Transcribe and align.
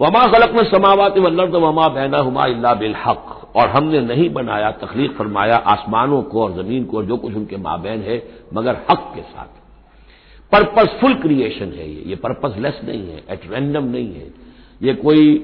वमा 0.00 0.26
खलक 0.28 0.54
में 0.54 0.64
समावत 0.64 1.18
वल्लर्द 1.18 1.54
वमा 1.54 1.88
बैना 1.88 2.18
हुमा 2.18 2.46
इल्ला 2.46 2.74
बिल 2.74 2.94
हक 3.06 3.50
और 3.56 3.68
हमने 3.68 4.00
नहीं 4.00 4.30
बनाया, 4.30 4.70
तखलीक 4.70 5.12
फरमाया 5.12 5.56
आसमानों 5.56 6.22
को 6.22 6.42
और 6.42 6.62
ज़मीन 6.62 6.84
को 6.84 6.96
और 6.96 7.04
जो 7.04 7.16
कुछ 7.16 7.34
उनके 7.34 7.56
माबैन 7.56 8.00
है, 8.00 8.22
मगर 8.54 8.76
हक 8.90 9.12
के 9.14 9.20
साथ। 9.20 9.58
पर्पजफुल 10.52 11.14
क्रिएशन 11.14 11.64
है 11.64 11.90
ये। 11.90 12.02
ये 12.06 12.16
पर्पजलेस 12.16 12.80
नहीं 12.84 13.00
है, 13.00 13.22
एट 13.30 13.40
रैंडम 13.50 13.84
नहीं 13.84 14.14
है। 14.14 14.32
ये 14.82 14.94
कोई 14.94 15.38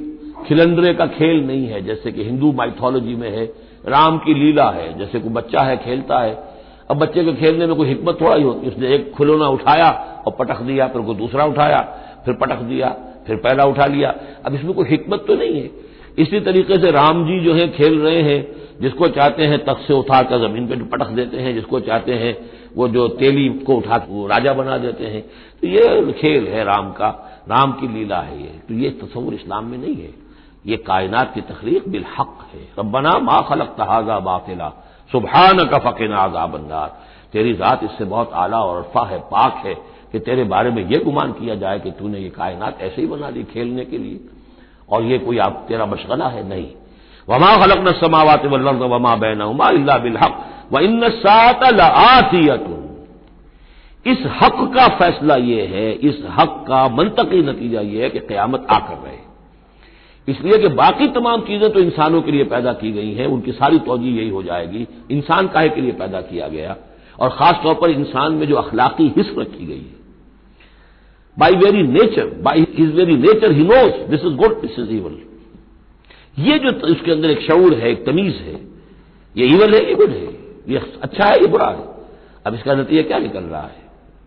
खिलंदरे 0.46 0.94
का 0.94 1.06
खेल 1.06 1.46
नहीं 1.46 1.66
है, 1.66 1.82
जैसे 1.82 2.12
कि 2.12 2.24
हिंदू 2.24 2.52
माइथोलॉजी 2.52 3.14
में 3.14 3.30
है, 3.30 3.44
राम 3.86 4.18
की 4.18 4.34
लीला 4.34 4.70
है, 4.70 4.98
जैसे 4.98 5.20
कोई 5.20 5.30
बच्चा 5.30 5.60
है, 5.60 5.76
खेलता 5.76 6.18
है। 6.18 6.48
अब 6.90 6.96
बच्चे 6.96 7.24
के 7.24 7.32
खेलने 7.32 7.66
में 7.66 7.76
कोई 7.76 7.88
हिकमत 7.88 8.18
थोड़ा 8.20 8.36
ही 8.36 8.42
होती 8.42 8.68
उसने 8.68 8.94
एक 8.94 9.12
खिलौना 9.16 9.48
उठाया 9.48 9.90
और 10.26 10.32
पटक 10.38 10.60
दिया, 10.60 10.88
फिर 10.88 11.02
कोई 11.02 11.14
दूसरा 11.14 11.44
उठाया, 11.44 11.80
फिर 12.24 12.34
पटक 12.34 12.56
दिया। 12.56 12.96
फिर 13.26 13.36
पहला 13.36 13.64
उठा 13.64 13.86
लिया। 13.86 14.14
अब 14.46 14.54
इसमें 14.54 14.72
कोई 14.74 14.86
हिकमत 14.88 15.24
तो 15.28 15.34
नहीं 15.34 15.60
है। 15.60 15.70
इसी 16.18 16.40
तरीके 16.40 16.78
से 16.78 16.90
राम 16.90 17.24
जी 17.26 17.40
जो 17.40 17.54
है, 17.54 17.68
खेल 17.68 17.98
रहे 18.00 18.22
हैं, 18.22 18.46
जिसको 18.80 19.08
चाहते 19.08 19.44
हैं 19.44 19.64
तख 19.64 19.78
से 19.78 19.94
उठाकर 19.94 20.38
ज़मीन 20.38 20.66
पर 20.66 20.82
पटक 20.82 21.08
देते 21.08 21.36
हैं, 21.36 21.54
जिसको 21.54 21.80
चाहते 21.80 22.14
हैं 22.14 22.36
वो 22.76 22.88
जो 22.88 23.08
तेली 23.08 23.48
को 23.48 23.74
उठा 23.74 24.06
वो 24.08 24.26
राजा 24.26 24.52
बना 24.52 24.78
देते 24.78 25.04
हैं। 25.04 25.22
तो 25.60 25.66
ये 25.66 26.12
खेल 26.12 26.46
है 26.48 26.64
राम 26.64 26.90
का, 26.92 27.08
राम 27.48 27.72
की 27.72 27.88
लीला 27.88 28.20
है 28.20 28.40
ये। 28.42 28.58
तो 28.68 28.74
ये 28.74 28.90
तस्वुर 28.90 29.34
इस्लाम 29.34 29.64
में 29.64 29.78
नहीं 29.78 29.94
है। 29.94 30.10
ये 30.66 30.76
कायनात 30.76 31.34
की 31.34 31.40
तखलीक 31.40 31.88
बिलहक 31.88 32.48
है। 32.54 32.60
रब्बना 32.78 33.18
मा 33.18 33.40
खलक 33.40 33.74
तहाजा 33.78 34.18
बातिला। 34.18 34.72
सुबहान 35.12 35.64
का 35.64 35.78
फ़कीना 35.78 36.16
आजाबंदार 36.16 37.00
तेरी 37.32 37.54
जात 37.54 37.84
इससे 37.84 38.04
बहुत 38.04 38.32
आला 38.32 38.58
और 38.58 38.76
अरफा 38.76 39.06
है, 39.06 39.18
पाक 39.18 39.62
है। 39.66 39.93
कि 40.14 40.20
तेरे 40.20 40.44
बारे 40.44 40.70
में 40.70 40.88
यह 40.88 41.02
गुमान 41.04 41.32
किया 41.32 41.54
जाए 41.54 41.78
कि 41.78 41.90
तूने 41.90 42.18
ये 42.18 42.28
कायनात 42.28 42.80
ऐसे 42.80 43.02
ही 43.02 43.08
बना 43.08 43.30
दी 43.30 43.42
खेलने 43.42 43.84
के 43.84 43.98
लिए। 43.98 44.20
और 44.88 45.02
ये 45.02 45.18
कोई 45.18 45.38
आप, 45.38 45.64
तेरा 45.68 45.86
मशगला 45.86 46.28
है? 46.28 46.48
नहीं। 46.48 46.66
वमा 47.28 47.66
खलक 47.66 47.88
न 47.88 47.92
समावत 47.92 48.42
वमा 48.44 49.16
बैनमा 49.16 49.70
इल्ला 49.70 49.98
बिल 49.98 50.16
हक। 50.16 50.46
व 50.72 50.78
इन 50.78 51.08
सातलातियतुन 51.08 52.84
इस 54.06 54.18
हक 54.26 54.72
का 54.74 54.88
फैसला 54.88 55.36
यह 55.36 55.68
है, 55.70 55.92
इस 55.92 56.22
हक 56.30 56.64
का 56.68 56.88
मनतकी 56.88 57.42
नतीजा 57.42 57.80
यह 57.80 58.02
है 58.02 58.10
कि 58.10 58.18
क्यामत 58.18 58.66
आकर 58.70 58.94
रहे। 58.94 59.18
इसलिए 60.28 60.58
कि 60.58 60.68
बाकी 60.68 61.08
तमाम 61.08 61.40
चीज़ें 61.40 61.72
तो 61.72 61.80
इंसानों 61.80 62.22
के 62.22 62.32
लिए 62.32 62.44
पैदा 62.44 62.72
की 62.72 62.92
गई 62.92 63.12
हैं, 63.12 63.26
उनकी 63.26 63.52
सारी 63.52 63.78
तोजी 63.78 64.16
यही 64.16 64.28
हो 64.28 64.42
जाएगी। 64.42 64.88
इंसान 65.10 65.48
काहे 65.48 65.68
के 65.68 65.80
लिए 65.80 65.92
पैदा 65.92 66.20
किया 66.20 66.48
गया? 66.48 66.76
और 67.20 67.28
खासतौर 67.28 67.74
पर 67.74 67.90
इंसान 67.90 68.32
में 68.32 68.46
जो 68.46 68.56
अखलाकी 68.56 69.14
हिस्स 69.16 69.34
रखी 69.38 69.66
गई 69.66 69.78
है। 69.78 69.93
By 71.38 71.54
very 71.54 71.82
nature 71.82 72.26
by 72.42 72.66
his 72.78 72.94
very 72.94 73.16
nature 73.16 73.52
he 73.52 73.64
knows 73.64 74.10
this 74.10 74.24
is 74.24 74.34
good 74.34 74.60
this 74.60 74.78
is 74.78 74.90
evil 74.90 75.18
ये 76.38 76.58
जो 76.58 76.70
उसके 76.86 77.10
अंदर 77.12 77.30
एक 77.30 77.40
शऊर 77.40 77.74
है, 77.74 77.90
एक 77.90 78.04
तमीज 78.06 78.34
है, 78.34 78.54
ये 79.36 79.46
इवल 79.46 79.74
है, 79.74 79.88
ये 79.88 79.94
गुड 79.94 80.10
है, 80.10 80.28
ये 80.68 80.80
अच्छा 81.02 81.24
है, 81.24 81.40
ये 81.40 81.46
बुरा 81.46 81.66
है। 81.66 81.84
अब 82.46 82.54
इसका 82.54 82.74
नतीजा 82.74 83.02
क्या 83.02 83.18
निकल 83.18 83.42
रहा 83.42 83.62
है? 83.62 83.82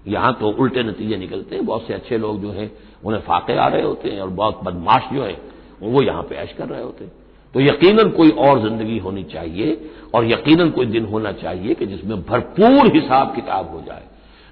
यहाँ 0.08 0.34
तो 0.34 0.50
उल्टे 0.50 0.84
नतीजे 0.84 1.18
निकलते 1.18 1.56
हैं, 1.56 1.66
बहुत 1.66 1.88
से 1.88 1.94
अच्छे 1.94 2.18
लोग 2.18 2.42
जो 2.42 2.52
हैं, 2.52 2.72
उन्हें 3.04 3.22
फाके 3.22 3.58
आ 3.58 3.68
रहे 3.68 3.82
होते 3.82 4.10
हैं 4.10 4.22
और 4.22 4.30
बहुत 4.30 4.60
बदमाश 4.64 5.10
जो 5.14 5.24
है, 5.24 5.38
वो 5.82 6.02
यहाँ 6.02 6.24
पे 6.24 6.36
ऐश 6.36 6.54
कर 6.58 6.68
रहे 6.68 6.84
होते 6.84 7.04
हैं। 7.04 7.12
तो 7.54 7.62
यकीनन 7.62 8.10
कोई 8.10 8.30
और 8.30 8.62
ज़िंदगी 8.62 8.98
होनी 8.98 9.24
चाहिए 9.24 9.90
और 10.14 10.26
यकीनन 10.26 10.70
कोई 10.70 10.86
दिन 10.86 11.06
होना 11.06 11.32
चाहिए 11.32 11.74
कि 11.74 11.86
जिसमें 11.86 12.22
भरपूर 12.22 12.96
हिसाब 12.96 13.36
किताब 13.36 13.72
हो 13.72 13.82
जाए। 13.82 14.04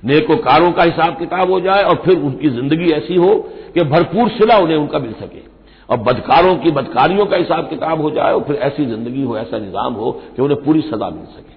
नेकोकारों 0.04 0.72
का 0.72 0.84
हिसाब 0.84 1.18
किताब 1.20 1.52
हो 1.52 1.60
जाए 1.60 1.84
और 1.84 1.96
फिर 2.06 2.18
उनकी 2.20 2.50
ज़िंदगी 2.52 2.92
ऐसी 2.92 3.16
हो 3.16 3.34
कि 3.76 3.84
भरपूर 3.86 4.30
सिला 4.30 4.58
उन्हें 4.58 4.78
उनका 4.78 5.00
मिल 5.00 5.14
सके। 5.14 5.44
और 5.90 5.98
बदकारों 6.00 6.56
की 6.56 6.72
बदकारियों 6.72 7.26
का 7.26 7.38
हिसाब 7.38 7.70
किताब 7.70 8.02
हो 8.02 8.10
जाए 8.12 8.34
और 8.34 8.44
फिर 8.44 8.56
ऐसी 8.58 8.86
ज़िंदगी 8.86 9.24
हो, 9.24 9.38
ऐसा 9.38 9.58
निज़ाम 9.58 9.94
हो 9.94 10.12
कि 10.36 10.42
उन्हें 10.42 10.64
पूरी 10.64 10.82
सजा 10.84 11.10
मिल 11.10 11.26
सके। 11.28 11.54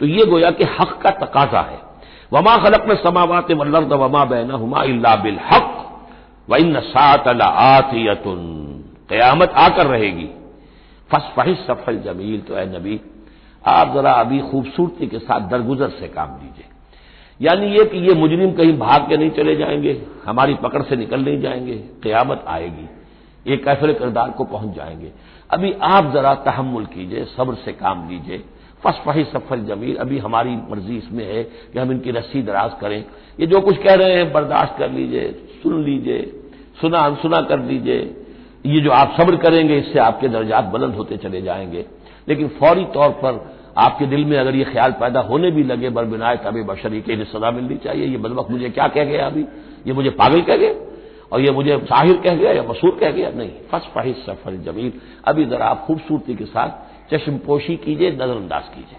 तो 0.00 0.06
ये 0.06 0.24
गोया 0.26 0.50
कि 0.50 0.64
हक 0.72 0.98
का 1.02 1.10
तकाजा 1.18 1.60
है। 1.62 1.80
वमा 2.32 2.56
खलक 2.58 2.84
में 2.88 2.94
समावत 2.96 3.50
वल्लर्द 3.52 3.92
वमा 3.94 4.24
बैन 4.26 4.50
हुमा 4.52 4.84
बिल 5.16 5.38
हक। 5.44 5.74
व 6.48 6.56
इन 6.56 6.80
सात 6.82 7.24
कयामत 9.10 9.52
आकर 9.58 9.86
रहेगी। 9.86 10.28
फस 11.10 11.30
फहिश 11.36 11.58
सफल 11.58 11.98
जमील 11.98 12.40
तो 12.40 12.56
ए 12.58 12.64
नबी, 12.68 13.00
आप 13.64 13.94
जरा 13.94 14.12
अभी 14.14 14.38
खूबसूरती 14.40 15.06
के 15.06 15.18
साथ 15.18 15.48
दरगुजर 15.50 15.88
से 15.90 16.08
काम 16.08 16.34
लीजिए। 16.34 16.67
यानी 17.40 17.66
ये 17.66 17.84
कि 17.84 17.98
ये 17.98 18.14
मुजरिम 18.14 18.52
कहीं 18.52 18.76
भाग 18.78 19.08
के 19.08 19.16
नहीं 19.16 19.30
चले 19.30 19.56
जाएँगे, 19.56 20.00
हमारी 20.24 20.54
पकड़ 20.54 20.82
से 20.82 20.96
निकल 20.96 21.20
नहीं 21.20 21.40
जाएँगे, 21.40 21.76
क्यामत 22.02 22.44
आएगी, 22.48 22.88
ये 23.46 23.56
कैफरे 23.56 23.94
किरदार 23.94 24.30
को 24.30 24.44
पहुँच 24.44 24.76
जाएँगे। 24.76 25.12
अभी 25.50 25.72
आप 25.82 26.12
जरा 26.12 26.34
तहमुल 26.34 26.86
कीजिए, 26.86 27.24
सब्र 27.24 27.54
से 27.54 27.72
काम 27.72 28.08
लीजिए। 28.08 28.42
फस 28.82 29.00
फही 29.06 29.24
सफल 29.24 29.64
जमील, 29.64 29.96
अभी 29.96 30.18
हमारी 30.18 30.50
मर्ज़ी 30.70 30.96
इसमें 30.96 31.24
है 31.24 31.42
कि 31.44 31.78
हम 31.78 31.92
इनकी 31.92 32.10
रस्सी 32.10 32.42
दराज 32.42 32.72
करें। 32.80 33.04
ये 33.40 33.46
जो 33.46 33.60
कुछ 33.60 33.76
कह 33.76 33.94
रहे 33.94 34.14
हैं, 34.14 34.32
बर्दाश्त 34.32 34.78
कर 34.78 34.90
लीजिए, 34.90 35.30
सुन 35.62 35.82
लीजिए, 35.84 36.22
सुना 36.80 36.98
अनसुना 36.98 37.40
कर 37.40 37.60
लीजिए। 37.60 37.98
ये 38.66 38.80
जो 38.80 38.90
आप 38.90 39.16
सब्र 39.20 39.36
करेंगे, 39.36 39.78
इससे 39.78 39.98
आपके 39.98 40.28
दर्जात 40.28 40.64
बुलंद 40.64 40.94
होते 40.94 41.16
चले 41.16 41.42
जाएँगे। 41.42 41.84
लेकिन 42.28 42.48
फौरी 42.48 42.84
तौर 42.84 43.10
पर 43.10 43.57
आपके 43.78 44.06
दिल 44.06 44.24
में 44.24 44.38
अगर 44.38 44.54
ये 44.54 44.64
ख्याल 44.64 44.92
पैदा 44.92 45.20
होने 45.20 45.50
भी 45.50 45.62
लगे 45.62 45.90
बरबिनाए 45.90 46.36
तब 46.36 46.66
बशरी 46.66 47.00
के 47.00 47.24
सजा 47.24 47.50
मिलनी 47.50 47.76
चाहिए, 47.76 48.06
ये 48.06 48.16
बदबक 48.16 48.50
मुझे 48.50 48.70
क्या 48.70 48.88
कह 48.88 49.04
गया 49.04 49.26
अभी? 49.26 49.44
ये 49.86 49.92
मुझे 49.92 50.10
पागल 50.10 50.40
कह 50.40 50.56
गया? 50.56 50.74
और 51.32 51.40
ये 51.40 51.50
मुझे 51.50 51.78
साहिर 51.78 52.16
कह 52.16 52.34
गया 52.34 52.52
या 52.52 52.62
मसूर 52.62 52.98
कह 53.00 53.10
गया? 53.10 53.30
नहीं। 53.30 53.50
फस 53.72 53.80
फहिस 53.94 54.16
सफल 54.16 54.56
जमील। 54.56 54.92
अभी 55.24 55.44
जरा 55.44 55.66
आप 55.66 55.84
खूबसूरती 55.86 56.34
के 56.34 56.44
साथ 56.44 56.68
चश्मपोशी 57.14 57.76
कीजिए, 57.76 58.10
नजरअंदाज 58.10 58.62
कीजिए। 58.62 58.98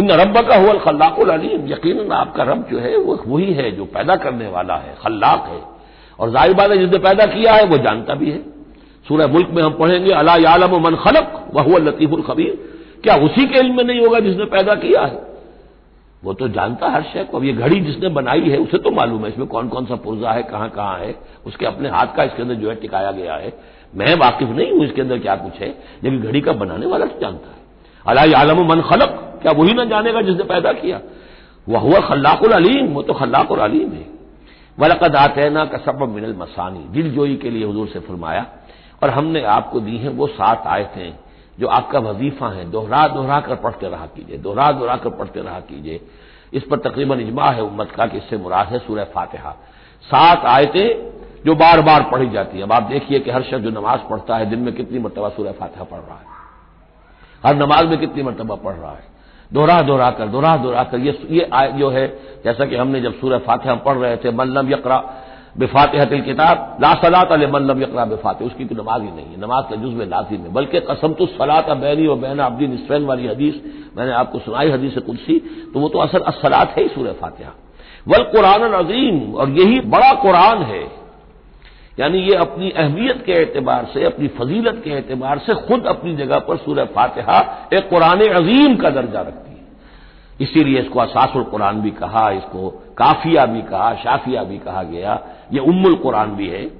इन 0.00 0.10
रब 0.10 0.48
का 0.48 0.56
हुआ 0.56 0.72
खल्लाकुल 0.72 1.28
अलीम। 1.28 1.66
यकीन 1.72 2.12
आपका 2.12 2.42
रब 2.42 2.66
जो 2.70 2.78
है, 2.78 2.96
वो 2.96 3.24
वही 3.26 3.52
है 3.52 3.70
जो 3.70 3.84
पैदा 3.84 4.16
करने 4.16 4.48
वाला 4.48 4.76
है, 4.76 4.94
खल्लाक 5.02 5.48
है। 5.48 5.60
और 6.18 6.30
ज़ाहिर 6.30 6.54
बात 6.54 6.70
है, 6.70 6.78
जिसने 6.78 6.98
पैदा 6.98 7.26
किया 7.26 7.52
है, 7.52 7.64
वो 7.64 7.78
जानता 7.78 8.14
भी 8.14 8.30
है। 8.30 8.38
सूरह 9.08 9.26
मुल्क 9.26 9.48
में 9.50 9.62
हम 9.62 9.72
पढ़ेंगे, 9.72 10.12
अला 10.12 10.36
यालम 10.36 10.80
मन 10.80 10.96
खलक, 10.96 11.50
वह 11.54 11.78
लतीफुल 11.78 12.22
खबीर। 12.22 12.71
क्या 13.04 13.14
उसी 13.16 13.46
के 13.46 13.58
इल्म 13.58 13.76
में 13.76 13.84
नहीं 13.84 14.00
होगा 14.00 14.20
जिसने 14.20 14.44
पैदा 14.44 14.74
किया 14.74 15.02
है? 15.02 15.20
वो 16.22 16.32
तो 16.32 16.48
जानता 16.48 16.88
हर 16.88 17.02
शय 17.02 17.24
को। 17.24 17.36
अब 17.36 17.44
ये 17.44 17.52
घड़ी 17.52 17.80
जिसने 17.80 18.08
बनाई 18.08 18.40
है, 18.40 18.56
उसे 18.56 18.78
तो 18.78 18.90
मालूम 18.90 19.24
है, 19.24 19.28
इसमें 19.28 19.46
कौन 19.46 19.68
कौन 19.68 19.86
सा 19.86 19.96
पुर्जा 19.96 20.32
है, 20.32 20.42
कहाँ 20.42 20.68
कहाँ 20.70 20.98
है? 20.98 21.14
उसके 21.46 21.66
अपने 21.66 21.88
हाथ 21.88 22.14
का 22.16 22.24
इसके 22.24 22.42
अंदर 22.42 22.54
जो 22.54 22.68
है 22.68 22.74
टिकाया 22.74 23.10
गया 23.12 23.34
है। 23.34 23.52
मैं 23.94 24.14
वाकिफ 24.14 24.48
नहीं 24.48 24.70
हूँ 24.72 24.84
इसके 24.84 25.00
अंदर 25.00 25.18
क्या 25.18 25.34
कुछ 25.36 25.54
है 25.54 25.68
लेकिन 26.04 26.20
घड़ी 26.20 26.40
का 26.40 26.52
बनाने 26.52 26.86
वाला 26.86 27.06
तो 27.06 27.20
जानता 27.20 27.48
है। 27.48 27.60
अला 28.06 28.38
आलम 28.38 28.60
मन 28.66 28.80
खलक। 28.80 29.18
क्या 29.42 29.52
वही 29.52 29.74
ना 29.74 29.84
जानेगा 29.84 30.20
जिसने 30.20 30.44
पैदा 30.44 30.72
किया? 30.72 31.00
वह 31.66 31.78
हुआ 31.78 32.00
खल्लाकुल 32.00 32.52
अलीम। 32.52 32.86
वो 32.86 33.02
तो 33.02 33.14
खल्लाकुल 33.14 33.58
अलीम 33.58 33.92
है। 33.92 34.06
वलकद 34.78 35.16
आतना 35.16 35.64
का 35.64 35.78
सब 35.78 36.02
मिनल 36.08 36.34
मसानी। 36.38 36.84
दिल 36.92 37.10
जोई 37.10 37.36
के 37.36 37.50
लिए 37.50 37.66
हजूर 37.66 37.88
से 37.88 38.00
फरमाया, 38.00 38.46
और 39.02 39.10
हमने 39.10 39.42
आपको 39.42 39.80
दी 39.80 39.96
हैं 39.96 40.08
वो 40.08 40.26
सात 40.26 40.62
आयतें। 40.66 41.12
जो 41.60 41.66
आपका 41.66 41.98
वजीफा 41.98 42.48
है, 42.48 42.70
दोहरा 42.70 43.08
दोहरा 43.08 43.40
कर 43.40 43.56
पढ़ते 43.56 43.88
रहा 43.88 44.06
कीजिए, 44.06 44.38
दोहरा 44.38 44.72
दोहरा 44.72 44.96
कर 44.96 45.10
पढ़ते 45.10 45.40
रहा 45.40 45.60
कीजिए। 45.60 46.00
इस 46.52 46.62
पर 46.62 46.78
तकरीबन 46.78 47.20
इजमा 47.20 47.46
है 47.46 47.62
उम्मत 47.62 47.90
का 47.90 48.06
कि 48.06 48.16
इससे 48.16 48.36
मुराद 48.36 48.66
है 48.66 48.78
सूर्य 48.78 49.04
फातिहा। 49.04 49.50
सात 50.02 50.44
आयतें 50.44 51.12
जो 51.46 51.54
बार 51.54 51.80
बार 51.80 52.02
पढ़ी 52.02 52.28
जाती 52.30 52.58
है। 52.58 52.62
अब 52.64 52.72
आप 52.72 52.82
देखिए 52.82 53.18
कि 53.18 53.30
हर 53.30 53.42
शख्स 53.42 53.58
जो 53.58 53.70
नमाज़ 53.70 54.00
पढ़ता 54.00 54.36
है, 54.36 54.46
दिन 54.46 54.58
में 54.58 54.74
कितनी 54.74 54.98
मरतबा 54.98 55.28
सूर्य 55.28 55.52
फातहा 55.52 55.84
पढ़ 55.84 55.98
रहा 55.98 56.16
है। 56.16 56.24
हर 57.46 57.56
नमाज़ 57.56 57.86
में 57.86 57.98
कितनी 57.98 58.22
मरतबा 58.22 58.54
पढ़ 58.54 58.74
रहा 58.74 58.92
है। 58.92 59.04
दोहरा 59.52 59.80
दोहरा 59.80 60.10
कर, 60.10 60.26
दोहरा 60.26 60.56
दोहरा 60.56 60.82
कर। 60.82 60.98
ये 60.98 61.26
ये 61.30 61.48
जो 61.72 61.90
है, 61.90 62.08
जैसा 62.44 62.66
कि 62.66 62.76
हमने 62.76 63.00
जब 63.00 63.14
सूर्य 63.20 63.38
फातहा 63.38 63.74
पढ़ 63.74 63.96
रहे 63.96 64.16
थे, 64.16 64.30
मल्लम 64.30 64.72
यकरा 64.72 65.14
बेफातहतिल 65.56 66.20
किताब, 66.20 66.78
ला 66.82 66.92
सलात 66.94 67.32
मल्लम 67.32 67.82
यकरा 67.82 68.04
बेफाते 68.04 68.44
उसकी 68.44 68.64
तो 68.64 68.74
नमाज़ 68.74 69.02
ही 69.02 69.10
नहीं 69.10 69.26
है। 69.26 69.40
नमाज़ 69.40 69.64
का 69.70 69.76
जुज्व 69.76 70.02
लाजिम 70.02 70.40
है। 70.40 70.52
बल्कि 70.52 70.80
कसम 70.80 71.12
तो 71.12 71.26
सलात 71.28 71.70
बैनी 71.76 72.06
और 72.06 72.16
बैन 72.18 72.38
अब्दी 72.38 72.66
निस्फैन 72.66 73.04
वाली 73.04 73.26
हदीस, 73.26 73.60
मैंने 73.96 74.12
आपको 74.12 74.38
सुनाई 74.38 74.70
हदीस 74.70 74.98
कुर्सी 74.98 75.38
तो 75.74 75.80
वो 75.80 75.88
तो 75.88 75.98
असल 75.98 76.20
असलात 76.22 76.76
है 76.76 76.82
ही 76.82 76.88
सूर्य 76.88 77.12
फातहा। 77.12 77.52
वल 78.08 78.22
कुरान 78.24 78.72
अजीम, 78.72 79.34
और 79.34 79.50
यही 79.50 79.80
बड़ा 79.80 80.12
कुरान 80.14 80.62
है। 80.62 80.82
यानी 82.00 82.18
ये 82.18 82.34
अपनी 82.34 82.70
अहमियत 82.70 83.22
के 83.26 83.32
एतबार 83.32 83.86
से, 83.94 84.04
अपनी 84.04 84.28
फजीलत 84.28 84.80
के 84.84 84.90
एतबार 84.90 85.38
से 85.38 85.54
खुद 85.66 85.86
अपनी 85.86 86.14
जगह 86.16 86.38
पर 86.38 86.56
सूर्य 86.56 86.84
फातहा 86.84 87.68
एक 87.74 87.88
कुरान 87.90 88.20
अजीम 88.20 88.76
का 88.76 88.90
दर्जा 88.90 89.20
रखती 89.20 89.50
है। 89.50 89.51
इसीलिए 90.40 90.80
इसको 90.80 91.00
असासुल 91.00 91.42
कुरान 91.42 91.80
भी 91.80 91.90
कहा, 91.90 92.30
इसको 92.30 92.82
काफिया 92.98 93.46
भी 93.46 93.62
कहा, 93.62 93.94
शाफिया 93.94 94.42
भी 94.42 94.58
कहा 94.58 94.82
गया। 94.82 95.20
ये 95.52 95.58
उम्मुल 95.58 95.94
कुरान 95.94 96.30
भी 96.30 96.48
है। 96.48 96.70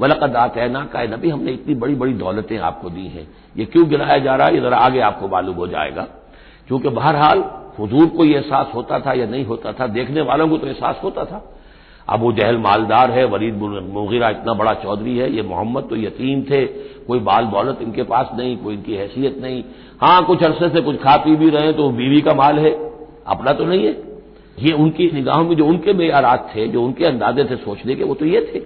वलकद 0.00 0.36
आतना 0.36 0.84
का 0.84 1.02
नबी 1.02 1.28
हमने 1.28 1.52
इतनी 1.52 1.74
बड़ी 1.74 1.94
बड़ी 1.94 2.12
दौलतें 2.12 2.58
आपको 2.58 2.90
दी 2.90 3.06
हैं। 3.06 3.28
ये 3.56 3.64
क्यों 3.64 3.88
गिराया 3.88 4.18
जा 4.18 4.34
रहा 4.34 4.46
है? 4.46 4.60
जरा 4.60 4.76
आगे 4.76 5.00
आपको 5.00 5.28
मालूम 5.28 5.56
हो 5.56 5.66
जाएगा। 5.66 6.02
क्योंकि 6.68 6.88
बहरहाल 6.88 7.44
हजूर 7.80 8.06
को 8.06 8.24
यह 8.24 8.36
एहसास 8.36 8.70
होता 8.74 8.98
था 8.98 9.12
या 9.12 9.26
नहीं 9.26 9.44
होता 9.44 9.72
था, 9.72 9.86
देखने 9.86 10.20
वालों 10.20 10.48
को 10.48 10.58
तो 10.58 10.66
एहसास 10.66 11.00
होता 11.04 11.24
था। 11.24 11.54
अबू 12.08 12.32
जहल 12.32 12.56
मालदार 12.56 13.10
है, 13.10 13.24
वलीद 13.24 13.54
मुगिरा 13.92 14.28
इतना 14.28 14.54
बड़ा 14.54 14.72
चौधरी 14.72 15.18
है, 15.18 15.36
ये 15.36 15.42
मोहम्मद 15.42 15.84
तो 15.84 15.96
यतीम 15.96 16.42
थे, 16.42 16.66
कोई 17.06 17.18
बाल 17.18 17.44
दौलत 17.44 17.78
इनके 17.82 18.02
पास 18.02 18.30
नहीं, 18.38 18.56
कोई 18.56 18.74
इनकी 18.74 18.94
हैसियत 18.94 19.38
नहीं। 19.42 19.64
हाँ, 20.00 20.24
कुछ 20.24 20.42
अरसे 20.42 20.68
से 20.68 20.80
कुछ 20.80 20.96
खा 20.96 21.16
पी 21.16 21.36
भी 21.36 21.50
रहे 21.50 21.72
तो 21.72 21.90
बीवी 21.90 22.20
का 22.20 22.34
माल 22.34 22.58
है। 22.58 22.89
अपना 23.30 23.52
तो 23.52 23.64
नहीं 23.64 23.86
है। 23.86 23.92
ये 24.58 24.72
उनकी 24.72 25.10
निगाहों 25.14 25.44
में 25.44 25.56
जो 25.56 25.66
उनके 25.66 25.92
मेयारात 25.92 26.50
थे, 26.56 26.66
जो 26.68 26.82
उनके 26.82 27.04
अंदाजे 27.04 27.44
थे 27.44 27.56
सोचने 27.56 27.94
के, 27.94 28.04
वो 28.04 28.14
तो 28.14 28.26
ये 28.26 28.40
थे। 28.50 28.62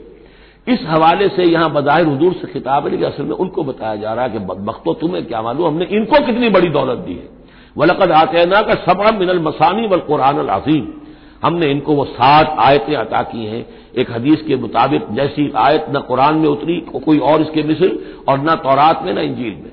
इस 0.73 0.85
हवाले 0.87 1.29
से 1.29 1.45
यहाँ 1.45 1.71
बजाहिर 1.73 2.09
हजूर 2.09 2.33
से 2.33 2.47
खिताब 2.47 2.85
है, 2.85 2.91
लेकिन 2.91 3.07
असल 3.07 3.23
में 3.23 3.37
उनको 3.37 3.65
बताया 3.65 3.97
जा 3.97 4.13
रहा 4.15 4.25
है 4.25 4.31
कि 4.31 4.39
बख्तो 4.39 4.95
तुम्हें 4.95 5.25
क्या 5.27 5.43
मालूम, 5.43 5.67
हमने 5.67 5.85
इनको 5.85 6.25
कितनी 6.27 6.49
बड़ी 6.49 6.69
दौलत 6.69 6.99
दी 6.99 7.15
है। 7.15 7.29
वलकद 7.77 8.13
आतना 8.13 8.61
का 8.63 8.75
सबा 8.83 9.11
मिनल 9.19 9.39
मसानी 9.39 9.87
वल 9.87 10.01
कुरान 10.01 10.47
अजीम। 10.49 10.87
हमने 11.45 11.71
इनको 11.71 11.95
वो 11.95 12.05
सात 12.05 12.57
आयतें 12.59 12.95
अता 12.97 13.23
की 13.23 13.45
हैं। 13.47 13.65
एक 13.99 14.11
हदीस 14.11 14.43
के 14.43 14.57
मुताबिक 14.57 15.07
जैसी 15.13 15.51
आयत 15.57 15.87
न 15.91 16.01
कुरान 16.01 16.35
में 16.35 16.49
उतरी 16.49 16.77
कोई 16.97 17.19
और 17.19 17.43
इसके 17.43 17.63
मिसल 17.63 17.99
और 18.29 18.39
न 18.41 18.55
तौरात 18.63 19.03
में, 19.03 19.13
न 19.15 19.19
इंजील 19.19 19.55
में। 19.55 19.73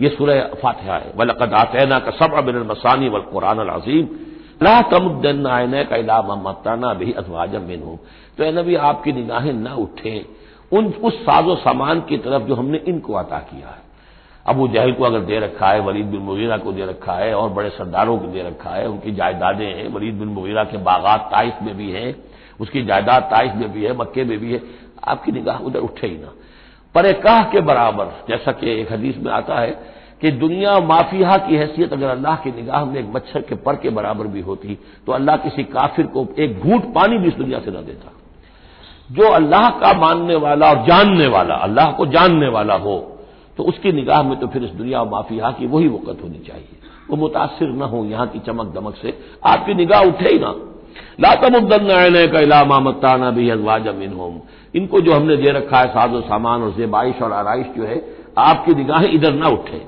ये 0.00 0.08
सुरह 0.08 0.40
फातिहा 0.62 0.96
है। 0.96 1.12
वलकद 1.16 1.52
आतना 1.52 1.98
का 1.98 2.10
सब 2.10 2.44
मिनल 2.46 2.66
मसानी 2.66 3.08
वल 3.08 3.20
कुरान 3.20 3.58
अजीम। 3.58 4.08
ला 4.62 4.80
तमुद्दन 4.82 5.46
आयन 5.46 5.84
का 5.84 5.96
इलामा 5.96 6.34
मताना 6.34 6.94
भी 6.94 7.12
अजवाजम 7.12 7.62
मिन 7.62 7.82
हो 7.82 7.98
तो 8.38 8.50
नबी, 8.52 8.74
आपकी 8.74 9.12
निगाहें 9.12 9.52
न 9.52 9.68
उठे। 9.68 10.26
उन, 10.72 10.86
उस 10.86 11.22
साजो 11.22 11.56
सामान 11.56 12.00
की 12.00 12.16
तरफ़ 12.16 12.42
जो 12.42 12.54
हमने 12.54 12.78
इनको 12.78 13.14
अता 13.14 13.38
किया 13.38 13.68
है। 13.68 13.82
अबू 14.46 14.68
जहल 14.68 14.92
को 14.92 15.04
अगर 15.04 15.20
दे 15.20 15.38
रखा 15.38 15.66
है, 15.66 15.80
वलीद 15.80 16.06
बिन 16.06 16.20
मुगीरा 16.20 16.56
को 16.56 16.72
दे 16.72 16.86
रखा 16.86 17.12
है, 17.12 17.34
और 17.34 17.50
बड़े 17.50 17.70
सरदारों 17.70 18.18
को 18.18 18.26
दे 18.26 18.42
रखा 18.42 18.70
है, 18.70 18.86
उनकी 18.88 19.12
जायदादें 19.12 19.66
हैं। 19.66 19.88
वलीद 19.88 20.14
बिन 20.14 20.28
मुगीरा 20.28 20.64
के 20.64 20.76
बागात 20.76 21.20
ताइफ 21.32 21.58
में 21.62 21.76
भी 21.76 21.90
हैं, 21.90 22.14
उसकी 22.60 22.82
जायदाद 22.84 23.22
ताइफ 23.22 23.52
में 23.54 23.72
भी 23.72 23.84
है, 23.84 23.96
मक्के 23.96 24.24
में 24.24 24.38
भी 24.38 24.52
है। 24.52 24.60
आपकी 25.08 25.32
निगाह 25.32 25.58
उधर 25.58 25.78
उठे 25.78 26.06
ही 26.06 26.18
ना। 26.18 26.32
पर 26.94 27.12
कह 27.20 27.42
के 27.52 27.60
बराबर। 27.62 28.12
जैसा 28.28 28.52
कि 28.52 28.70
एक 28.72 28.92
हदीस 28.92 29.16
में 29.18 29.30
आता 29.32 29.60
है 29.60 29.70
कि 30.22 30.30
दुनिया 30.32 30.78
माफिया 30.82 31.36
की 31.38 31.56
हैसियत 31.56 31.92
अगर 31.92 32.08
अल्लाह 32.08 32.36
की 32.36 32.50
निगाह 32.52 32.84
में 32.84 32.98
एक 33.00 33.08
मच्छर 33.14 33.40
के 33.42 33.54
पर 33.56 33.76
के 33.76 33.90
बराबर 33.92 34.26
भी 34.26 34.40
होती 34.42 34.78
तो 35.06 35.12
अल्लाह 35.12 35.36
किसी 35.38 35.64
काफिर 35.70 36.06
को 36.08 36.26
एक 36.38 36.60
घूट 36.60 36.92
पानी 36.94 37.18
भी 37.18 37.28
इस 37.28 37.34
दुनिया 37.34 37.58
से 37.60 37.70
न 37.70 37.84
देता। 37.86 38.12
जो 39.10 39.28
अल्लाह 39.30 39.68
का 39.70 39.92
मानने 39.94 40.34
वाला 40.36 40.70
और 40.70 40.84
जानने 40.86 41.26
वाला, 41.28 41.54
अल्लाह 41.56 41.90
को 41.92 42.06
जानने 42.08 42.48
वाला 42.48 42.74
हो 42.76 42.96
तो 43.58 43.62
उसकी 43.64 43.92
निगाह 43.92 44.22
में 44.22 44.38
तो 44.40 44.46
फिर 44.46 44.64
इस 44.64 44.70
दुनिया 44.72 45.02
माफिया 45.06 45.50
की 45.50 45.66
वही 45.66 45.88
वक़्त 45.88 46.22
होनी 46.22 46.38
चाहिए। 46.46 46.78
वो 47.10 47.16
मुतासर 47.16 47.68
न 47.68 47.82
हो, 47.82 48.04
यहाँ 48.04 48.26
की 48.26 48.38
चमक 48.38 48.72
दमक 48.74 48.96
से 48.96 49.18
आपकी 49.46 49.74
निगाह 49.74 50.02
उठे 50.04 50.28
ही 50.28 50.38
ना। 50.38 50.54
लातमुद्दन 51.20 51.88
का 52.32 52.40
इलामा 52.40 52.80
मत्ताना 52.80 53.30
भी 53.30 53.50
अजवाज 53.50 53.88
अमिन 53.88 54.12
होम 54.12 54.40
इनको 54.74 55.00
जो 55.00 55.12
हमने 55.12 55.36
दे 55.36 55.50
रखा 55.50 55.78
है 55.78 55.88
साजो 55.88 56.20
सामान 56.20 56.62
और 56.62 56.74
जेबाइश 56.74 57.22
और 57.22 57.32
आरइश 57.32 57.66
जो 57.76 57.84
है, 57.84 58.16
आपकी 58.38 58.74
निगाहें 58.74 59.08
इधर 59.08 59.32
ना 59.32 59.48
उठे। 59.48 59.86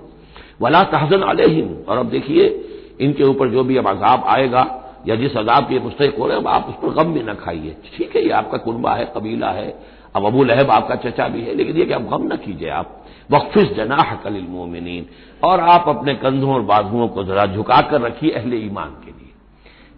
वला 0.61 0.83
तहजन 0.83 1.21
अलहिम। 1.21 1.77
और 1.89 1.99
अब 1.99 2.07
देखिए, 2.07 2.65
इनके 3.01 3.25
ऊपर 3.25 3.49
जो 3.49 3.65
भी 3.65 3.77
अब 3.77 3.89
अजाब 3.89 4.25
आएगा 4.27 4.83
या 5.09 5.15
जिस 5.15 5.37
अजाब 5.37 5.65
के 5.65 5.79
मुस्तक 5.79 6.15
हो 6.19 6.27
रहे 6.27 6.39
हैं 6.39 6.47
आप 6.47 6.67
उस 6.69 6.75
पर 6.75 7.03
गम 7.03 7.13
भी 7.13 7.23
न 7.23 7.35
खाइए। 7.35 7.77
ठीक 7.97 8.17
है, 8.17 8.23
ये 8.23 8.31
आपका 8.31 8.59
कुनबा 8.59 8.95
है, 8.95 9.13
कबीला 9.17 9.51
है। 9.51 9.79
अब 10.17 10.27
अबू 10.27 10.45
लहब 10.45 10.71
आपका 10.71 10.95
चचा 10.95 11.29
भी 11.29 11.41
है, 11.41 11.55
लेकिन 11.55 11.77
ये 11.77 11.85
कि 11.85 11.93
आप 11.93 12.03
गम 12.03 12.23
न 12.23 12.37
कीजिए 12.37 12.69
आप। 12.69 13.05
वक्फिस 13.31 13.75
जनाह 13.75 14.15
कलिल 14.15 14.47
मोमिन 14.49 15.07
और 15.45 15.61
आप 15.61 15.85
अपने 15.89 16.15
कंधों 16.15 16.55
और 16.55 16.63
बाजुओं 16.63 17.09
को 17.09 17.25
जरा 17.25 17.47
झुकाकर 17.47 18.01
रखिए 18.01 18.31
अहले 18.31 18.57
ईमान 18.57 18.91
के 18.91 19.11
लिए। 19.11 19.26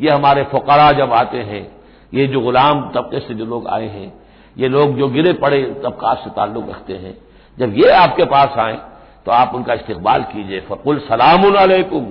ये 0.00 0.10
हमारे 0.10 0.42
फकरा 0.52 0.90
जब 0.92 1.12
आते 1.12 1.38
हैं, 1.40 1.66
ये 2.12 2.26
जो 2.26 2.40
गुलाम 2.40 2.80
तबके 2.90 3.20
से 3.20 3.34
जो 3.34 3.44
लोग 3.44 3.66
आए 3.68 3.88
हैं, 3.88 4.12
ये 4.56 4.68
लोग 4.68 4.96
जो 4.96 5.08
गिरे 5.08 5.32
पड़े 5.34 5.62
तबकात 5.84 6.18
से 6.18 6.30
ताल्लुक 6.30 6.68
रखते 6.70 6.94
हैं, 6.94 7.16
जब 7.58 7.74
ये 7.76 7.90
आपके 7.92 8.24
पास 8.26 8.58
आए 8.58 8.78
तो 9.26 9.32
आप 9.32 9.54
उनका 9.54 9.74
इस्तेबाल 9.74 10.22
कीजिए। 10.24 10.60
फकुल 10.60 10.98
सलाम 11.08 11.42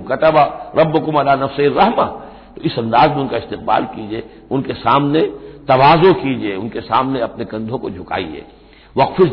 कतबा 0.08 0.42
रबकुम 0.78 1.18
अला 1.20 1.32
रहमा। 1.32 2.04
तो 2.48 2.62
इस 2.62 2.78
अंदाज 2.78 3.10
में 3.10 3.16
उनका 3.16 3.36
इस्तेबाल 3.36 3.84
कीजिए, 3.86 4.22
उनके 4.50 4.74
सामने 4.74 5.20
तोज़ो 5.68 6.12
कीजिए, 6.14 6.54
उनके 6.56 6.80
सामने 6.80 7.20
अपने 7.20 7.44
कंधों 7.44 7.78
को 7.78 7.90
झुकाइए। 7.90 8.44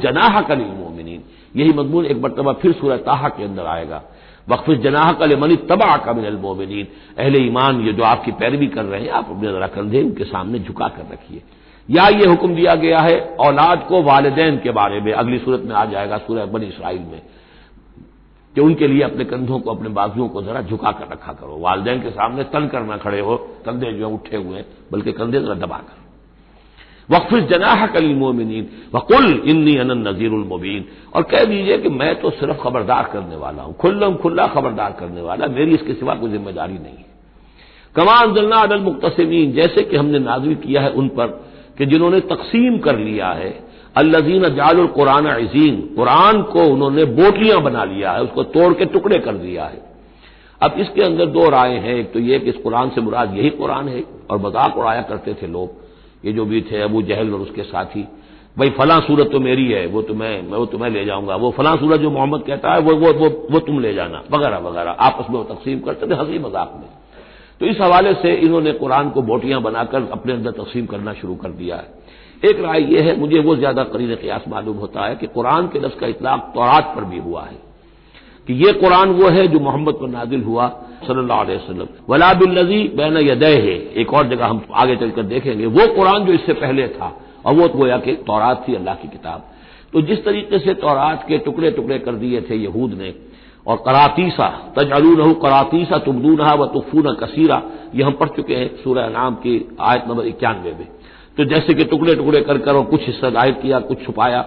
जनाह 0.01 0.39
कलिल 0.41 0.67
मोमिन 0.69 1.07
यही 1.55 1.73
मजमून 1.73 2.05
एक 2.05 2.17
मरतबा 2.17 2.53
फिर 2.53 2.71
सूरह 2.71 2.97
ताहा 2.99 3.29
के 3.29 3.43
अंदर 3.43 3.65
आएगा। 3.67 4.01
वक्फिस 4.47 4.79
जनाह 4.79 5.11
कल 5.11 5.35
मनी 5.35 5.55
तबाह 5.69 5.95
का 5.97 6.13
मिनल 6.13 6.35
मोमिन 6.37 6.87
अहले 7.17 7.39
ईमान, 7.39 7.81
ये 7.81 7.93
जो 7.93 8.03
आपकी 8.03 8.31
पैरवी 8.31 8.67
कर 8.67 8.85
रहे 8.85 9.01
हैं, 9.01 9.09
आप 9.09 9.29
अपने 9.29 9.51
जरा 9.51 9.67
कंधे 9.67 10.01
उनके 10.03 10.23
सामने 10.23 10.59
झुका 10.59 10.87
कर 10.87 11.13
रखिए। 11.13 11.41
या 11.89 12.07
ये 12.09 12.25
हुक्म 12.25 12.55
दिया 12.55 12.75
गया 12.75 12.99
है 12.99 13.19
औलाद 13.39 13.85
को 13.89 14.01
वालदेन 14.03 14.57
के 14.57 14.71
बारे 14.71 15.01
में, 15.01 15.11
अगली 15.13 15.39
सूरत 15.39 15.61
में 15.61 15.75
आ 15.75 15.85
जाएगा 15.85 16.17
सूरह 16.17 16.45
बनी 16.45 16.65
इसराइल 16.65 17.01
में, 17.01 17.21
कि 18.55 18.61
उनके 18.61 18.87
लिए 18.87 19.01
अपने 19.01 19.25
कंधों 19.25 19.59
को, 19.59 19.71
अपने 19.71 19.89
बाजुओं 19.89 20.27
को 20.29 20.41
जरा 20.41 20.61
झुका 20.61 20.91
कर 20.91 21.11
रखा 21.11 21.33
करो। 21.33 21.57
वालदेन 21.57 22.01
के 22.01 22.09
सामने 22.09 22.43
तन 22.43 22.67
करना 22.67 22.97
खड़े 22.97 23.19
हो, 23.19 23.35
कंधे 23.65 23.91
जो 23.93 24.09
उठे 24.09 24.37
हुए 24.37 24.63
बल्कि 24.91 25.11
कंधे 25.11 25.39
जरा 25.39 25.55
दबा 25.55 25.77
कर। 25.77 26.04
वक्फिस 27.09 27.43
जनाह 27.47 27.85
कल 27.87 28.05
मोमिन 28.15 28.51
वकुल 28.95 29.25
इन्नी 29.45 29.75
अनन 29.77 30.07
नजीरमबीन 30.07 30.85
और 31.15 31.23
कह 31.23 31.43
दीजिए 31.45 31.77
कि 31.77 31.89
मैं 31.91 32.13
तो 32.21 32.29
सिर्फ़ 32.31 32.61
खबरदार 32.61 33.09
करने 33.13 33.35
वाला 33.35 33.63
हूँ। 33.63 33.75
खुल्लम 33.77 34.15
खुल्ला 34.15 34.47
खबरदार 34.47 34.95
करने 34.99 35.21
वाला। 35.21 35.47
मेरी 35.49 35.73
इसके 35.73 35.93
सिवा 35.93 36.15
कोई 36.15 36.29
ज़िम्मेदारी 36.29 36.73
नहीं 36.75 36.97
है। 36.97 37.05
कमान 37.95 38.33
जल्ला 38.33 38.61
अदल 38.61 38.79
मुख्तसमीन 38.81 39.51
जैसे 39.53 39.83
कि 39.83 39.97
हमने 39.97 40.19
नाजिल 40.21 40.55
किया 40.57 40.81
है 40.81 40.89
उन 40.91 41.07
पर 41.09 41.27
कि 41.77 41.85
जिन्होंने 41.85 42.19
तकसीम 42.25 42.77
कर 42.79 42.97
लिया 42.97 43.29
है। 43.33 43.53
अल्लजीन 43.95 44.49
जाल 44.55 44.85
कुरान 44.89 45.25
अजीन 45.27 45.75
कुरान 45.95 46.41
को 46.51 46.63
उन्होंने 46.65 47.05
बोटलियाँ 47.13 47.61
बना 47.61 47.83
लिया 47.85 48.11
है। 48.11 48.23
उसको 48.23 48.43
तोड़ 48.51 48.73
के 48.73 48.85
टुकड़े 48.87 49.19
कर 49.19 49.33
दिया 49.37 49.65
है। 49.65 49.81
अब 50.61 50.75
इसके 50.79 51.01
अंदर 51.03 51.25
दो 51.27 51.49
राय 51.49 51.77
हैं। 51.77 51.95
एक 51.95 52.11
तो 52.13 52.19
यह 52.21 52.39
कि 52.39 52.49
इस 52.49 52.57
कुरान 52.57 52.89
से 52.89 53.01
मुराद 53.01 53.37
यही 53.37 53.49
कुरान 53.55 53.87
है 53.87 54.03
और 54.29 54.37
मज़ाक 54.41 54.77
उड़ाया 54.77 55.01
करते 55.03 55.33
थे 55.33 55.47
लोग। 55.47 55.84
ये 56.25 56.33
जो 56.33 56.45
भी 56.45 56.61
थे 56.61 56.81
अबू 56.81 57.01
जहल 57.01 57.33
और 57.33 57.41
उसके 57.41 57.63
साथी 57.63 58.01
भाई 58.57 58.69
फला 58.69 58.99
सूरत 58.99 59.29
तो 59.31 59.39
मेरी 59.39 59.65
है 59.71 59.85
वो 59.87 60.01
तुम्हें 60.01 60.41
मैं 60.41 60.57
वो 60.57 60.65
तुम्हें 60.65 60.89
ले 60.91 61.03
जाऊँगा 61.05 61.35
वो 61.35 61.49
फला 61.51 61.75
सूरत 61.75 61.99
जो 61.99 62.09
मोहम्मद 62.11 62.43
कहता 62.43 62.73
है 62.73 62.79
वो 62.79 62.95
वो 62.95 63.11
वो, 63.13 63.29
वो 63.51 63.59
तुम 63.59 63.79
ले 63.79 63.93
जाना 63.93 64.23
वगैरह 64.31 64.57
वगैरह 64.59 64.91
आपस 64.99 65.29
में 65.29 65.37
वो 65.37 65.43
तकसीम 65.45 65.79
करते 65.79 66.07
थे 66.07 66.15
हँसी 66.15 66.39
मज़ाक 66.39 66.73
में। 66.75 66.89
तो 67.61 67.65
इस 67.65 67.77
हवाले 67.81 68.13
से 68.13 68.33
इन्होंने 68.37 68.71
कुरान 68.73 69.09
को 69.09 69.21
बोटियाँ 69.21 69.61
बनाकर 69.61 70.07
अपने 70.11 70.33
अंदर 70.33 70.51
तकसीम 70.53 70.85
करना 70.85 71.13
शुरू 71.13 71.35
कर 71.35 71.49
दिया 71.51 71.75
है। 71.75 72.49
एक 72.49 72.59
राय 72.59 72.81
यह 72.93 73.03
है 73.03 73.19
मुझे 73.19 73.39
वो 73.39 73.55
ज़्यादा 73.55 73.83
करीन 73.83 74.15
कयास 74.15 74.43
मालूम 74.47 74.77
होता 74.77 75.05
है 75.05 75.15
कि 75.15 75.27
कुरान 75.27 75.67
के 75.67 75.79
लफ्ज 75.79 75.99
का 75.99 76.07
इतलाक 76.07 76.51
तौरात 76.55 76.93
पर 76.95 77.03
भी 77.03 77.19
हुआ 77.19 77.43
है 77.43 77.57
कि 78.47 78.53
ये 78.65 78.71
कुरान 78.73 79.09
वो 79.11 79.29
है 79.29 79.47
जो 79.47 79.59
मोहम्मद 79.59 79.93
पर 79.93 80.07
नाजिल 80.09 80.43
हुआ 80.43 80.67
सल्लल्लाहु 81.07 81.41
अलैहि 81.41 81.57
वसल्लम। 81.57 81.87
वला 82.09 82.33
बिल्लजी 82.35 82.81
बैन 82.95 83.17
यदय 83.19 83.55
है 83.59 83.75
एक 83.95 84.13
और 84.13 84.27
जगह 84.27 84.45
हम 84.45 84.61
आगे 84.73 84.95
चलकर 84.95 85.23
देखेंगे। 85.25 85.65
वो 85.67 85.87
कुरान 85.95 86.25
जो 86.25 86.33
इससे 86.33 86.53
पहले 86.55 86.87
था, 86.89 87.11
और 87.45 87.53
वो 87.55 87.67
गोया 87.69 87.97
कि 87.99 88.13
तौरात 88.27 88.65
थी, 88.67 88.75
अल्लाह 88.75 88.95
की 88.95 89.07
किताब। 89.09 89.43
तो 89.93 90.01
जिस 90.03 90.23
तरीके 90.25 90.59
से 90.59 90.73
तौरात 90.75 91.25
के 91.27 91.37
टुकड़े 91.39 91.71
टुकड़े 91.71 91.99
कर 91.99 92.15
दिए 92.15 92.41
थे 92.41 92.55
यहूद 92.57 92.93
ने, 92.93 93.13
और 93.65 93.77
करातीसा 93.77 94.47
तजलून 94.75 95.33
करातीसा 95.35 95.97
तुमदून 95.99 96.41
व 96.41 96.65
तुफून 96.73 97.13
कसीरा, 97.15 97.61
ये 97.95 98.03
हम 98.03 98.13
पढ़ 98.13 98.29
चुके 98.29 98.55
हैं 98.55 98.67
सूर्य 98.83 99.07
नाम 99.11 99.35
की 99.37 99.53
आयत 99.81 100.03
नंबर 100.07 100.25
इक्यानवे 100.27 100.71
में। 100.71 100.87
तो 101.37 101.43
जैसे 101.45 101.73
कि 101.73 101.83
टुकड़े 101.85 102.15
टुकड़े 102.15 102.41
कर 102.41 102.57
कर 102.59 102.81
कुछ 102.85 103.01
हिस्सा 103.03 103.29
ज़ाहिर 103.29 103.53
किया, 103.55 103.79
कुछ 103.81 104.05
छुपाया 104.05 104.41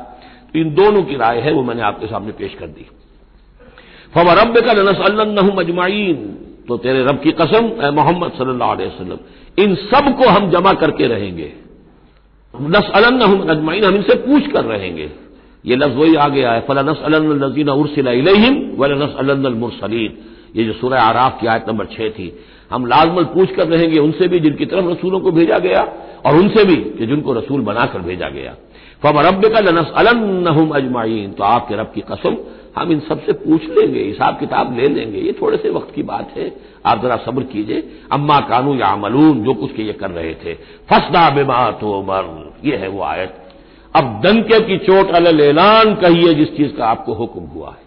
तो 0.49 0.59
इन 0.59 0.75
दोनों 0.75 1.03
की 1.03 1.17
राय 1.17 1.41
है, 1.41 1.53
वो 1.53 1.63
मैंने 1.63 1.83
आपके 1.83 2.07
सामने 2.07 2.33
पेश 2.33 2.55
कर 2.55 2.67
दी। 2.69 2.87
फम 4.13 4.29
रब 4.33 4.57
का 4.59 4.73
नस 4.75 5.51
मजमाइन 5.55 6.17
तो 6.69 6.77
तेरे 6.77 7.03
रब 7.03 7.21
की 7.21 7.31
कसम 7.33 7.65
मोहम्मद 7.95 8.33
सल्लल्लाहु 8.39 8.73
अलैहि 8.73 8.91
वसल्लम, 8.91 9.19
इन 9.59 9.75
सबको 9.75 10.29
हम 10.29 10.51
जमा 10.51 10.73
करके 10.73 11.07
रहेंगे। 11.07 11.53
नस 12.55 12.91
अजमाइन, 12.95 13.85
हम 13.85 13.95
इनसे 13.95 14.15
पूछ 14.17 14.47
कर 14.53 14.65
रहेंगे। 14.65 15.11
ये 15.65 15.77
लफ्ज 15.77 15.97
वही 15.97 16.15
आ 16.15 16.29
गया 16.29 16.53
है 16.53 16.61
फला 16.61 16.83
नस 16.83 17.01
अलजीन 17.05 17.69
उर्सिलहिम 17.69 18.55
व 18.79 18.87
नस 18.95 19.15
अलमुरसलीन 19.19 20.19
ये 20.57 20.65
जो 20.65 20.73
सूर्य 20.73 20.97
आराफ 20.97 21.41
की 21.41 21.47
आयत 21.47 21.65
नंबर 21.69 21.87
छह 21.87 22.09
थी, 22.09 22.33
हम 22.71 22.87
लाजमल 22.87 23.25
पूछ 23.25 23.55
कर 23.55 23.67
रहेंगे 23.69 23.99
उनसे 23.99 24.29
भी, 24.29 24.39
जिनकी 24.41 24.67
तरफ़ 24.67 24.87
रसूलों 24.87 25.21
को 25.21 25.31
भेजा 25.31 25.59
गया, 25.59 25.83
और 26.27 26.37
उनसे 26.37 26.65
भी, 26.65 26.77
कि 26.77 27.07
जिनको 27.07 27.33
रसूल 27.33 27.61
बनाकर 27.61 27.99
भेजा 27.99 28.29
गया। 28.29 28.55
फम 29.03 29.19
रब 29.21 29.45
का 29.45 29.61
लनस 29.61 29.91
अलम 29.97 30.71
अजमाइन 30.73 31.33
तो 31.33 31.45
आपके 31.45 31.77
रब 31.77 31.93
की 31.95 32.01
कसम, 32.03 32.37
हम 32.77 32.93
इन 32.93 33.01
सबसे 33.01 33.33
पूछ 33.35 33.65
लेंगे, 33.69 34.03
हिसाब 34.03 34.39
किताब 34.39 34.77
ले 34.77 34.89
लेंगे। 34.89 35.19
ये 35.19 35.33
थोड़े 35.43 35.57
से 35.57 35.71
वक्त 35.71 35.95
की 35.95 36.03
बात 36.05 36.33
है। 36.37 36.53
आप 36.87 37.03
जरा 37.03 37.17
सब्र 37.19 37.43
कीजिए। 37.45 37.83
अम्मा 38.13 38.39
कानू 38.49 38.75
या 38.75 38.87
अमलून 38.89 39.43
जो 39.45 39.55
कुछ 39.55 39.73
के 39.73 39.83
ये 39.83 39.93
कर 39.93 40.11
रहे 40.11 40.35
थे। 40.35 40.55
फसदा 40.91 41.29
बेमा 41.31 41.71
तो 41.81 42.01
मर 42.03 42.53
ये 42.65 42.77
है 42.77 42.89
वो 42.89 43.03
आयत। 43.03 43.35
अब 43.95 44.21
दंके 44.25 44.61
की 44.61 44.79
चोट 44.79 45.11
अल 45.11 45.41
ऐलान 45.41 45.95
कहिए, 45.95 46.35
जिस 46.35 46.57
चीज़ 46.57 46.77
का 46.77 46.87
आपको 46.87 47.15
हुक्म 47.15 47.43
हुआ 47.45 47.71
है। 47.71 47.87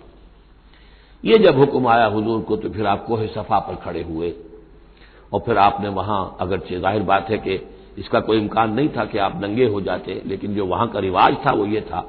ये 1.24 1.38
जब 1.38 1.58
हुक्म 1.60 1.88
आया 1.88 2.06
हुजूर 2.06 2.42
को 2.42 2.56
तो 2.58 2.70
फिर 2.70 2.86
आप 2.88 3.06
कोहे 3.06 3.28
सफ़ा 3.28 3.60
पर 3.60 3.76
खड़े 3.84 4.02
हुए। 4.04 4.34
और 5.32 5.40
फिर 5.40 5.58
आपने 5.58 5.90
वहाँ 5.92 6.38
अगर 6.42 6.62
ज़ाहिर 6.72 7.02
बात 7.04 7.30
है 7.30 7.38
कि 7.38 7.58
इसका 8.02 8.20
कोई 8.20 8.38
इम्कान 8.38 8.74
नहीं 8.74 8.90
था 8.90 9.06
कि 9.06 9.18
आप 9.18 9.42
नंगे 9.42 9.66
हो 9.66 9.82
जाते, 9.82 10.22
लेकिन 10.26 10.56
जो 10.56 10.66
वहाँ 10.66 10.88
का 10.88 11.00
रिवाज 11.00 11.36
था 11.46 11.52
वो 11.52 11.66
ये 11.66 11.82
था 11.82 12.02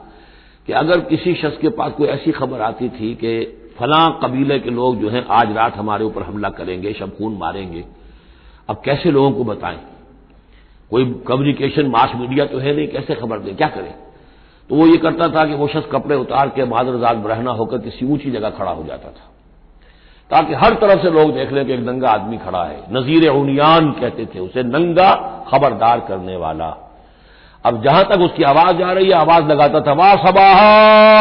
कि 0.68 0.72
अगर 0.72 1.00
किसी 1.00 1.34
शख्स 1.34 1.56
के 1.58 1.68
पास 1.68 1.92
कोई 1.92 2.08
ऐसी 2.08 2.32
खबर 2.32 2.61
आती 2.61 2.88
थी 2.88 3.14
कि 3.14 3.32
फलां 3.78 4.11
कबीले 4.20 4.58
के 4.58 4.70
लोग 4.70 5.00
जो 5.00 5.08
हैं 5.08 5.25
आज 5.30 5.52
रात 5.52 5.76
हमारे 5.76 6.04
ऊपर 6.04 6.22
हमला 6.22 6.49
करेंगे 6.50 6.92
शबखून 6.92 7.37
मारेंगे, 7.38 7.84
अब 8.68 8.82
कैसे 8.84 9.11
लोगों 9.11 9.32
को 9.32 9.44
बताएँ? 9.44 9.80
कोई 10.90 11.04
कम्युनिकेशन 11.28 11.87
मास 11.87 12.12
मीडिया 12.16 12.44
तो 12.46 12.58
है 12.58 12.75
नहीं, 12.76 12.88
कैसे 12.88 13.14
खबर 13.14 13.38
दें? 13.38 13.54
क्या 13.56 13.68
करें? 13.68 13.94
तो 14.70 14.75
वो 14.75 14.87
ये 14.87 14.96
करता 14.96 15.28
था 15.28 15.44
कि 15.44 15.54
वो 15.54 15.68
शख्स 15.68 15.90
कपड़े 15.92 16.16
उतार 16.16 16.49
के 16.49 16.64
मादरजात 16.64 17.16
बरहना 17.16 17.50
होकर 17.50 17.78
किसी 17.78 18.06
ऊँची 18.06 18.30
जगह 18.30 18.50
खड़ा 18.50 18.70
हो 18.70 18.84
जाता 18.84 19.08
था। 19.08 19.31
ताकि 20.32 20.54
हर 20.54 20.74
तरफ़ 20.74 21.02
से 21.02 21.10
लोग 21.10 21.34
देख 21.34 21.52
लें 21.52 21.66
कि 21.66 21.72
एक 21.72 21.80
नंगा 21.80 22.10
आदमी 22.10 22.38
खड़ा 22.38 22.64
है। 22.64 22.84
नजीर 22.92 23.28
उनियान 23.28 23.90
कहते 23.92 24.26
थे 24.26 24.38
उसे, 24.38 24.62
नंगा 24.62 25.14
खबरदार 25.48 26.00
करने 26.00 26.36
वाला। 26.36 26.76
अब 27.64 27.82
जहाँ 27.84 28.04
तक 28.04 28.20
उसकी 28.20 28.42
आवाज़ 28.42 28.82
आ 28.82 28.92
रही 28.92 29.06
है, 29.06 29.12
आवाज़ 29.12 29.44
लगाता 29.44 29.80
था, 29.80 29.92
वाह 29.92 30.16
सबाह! 30.16 31.20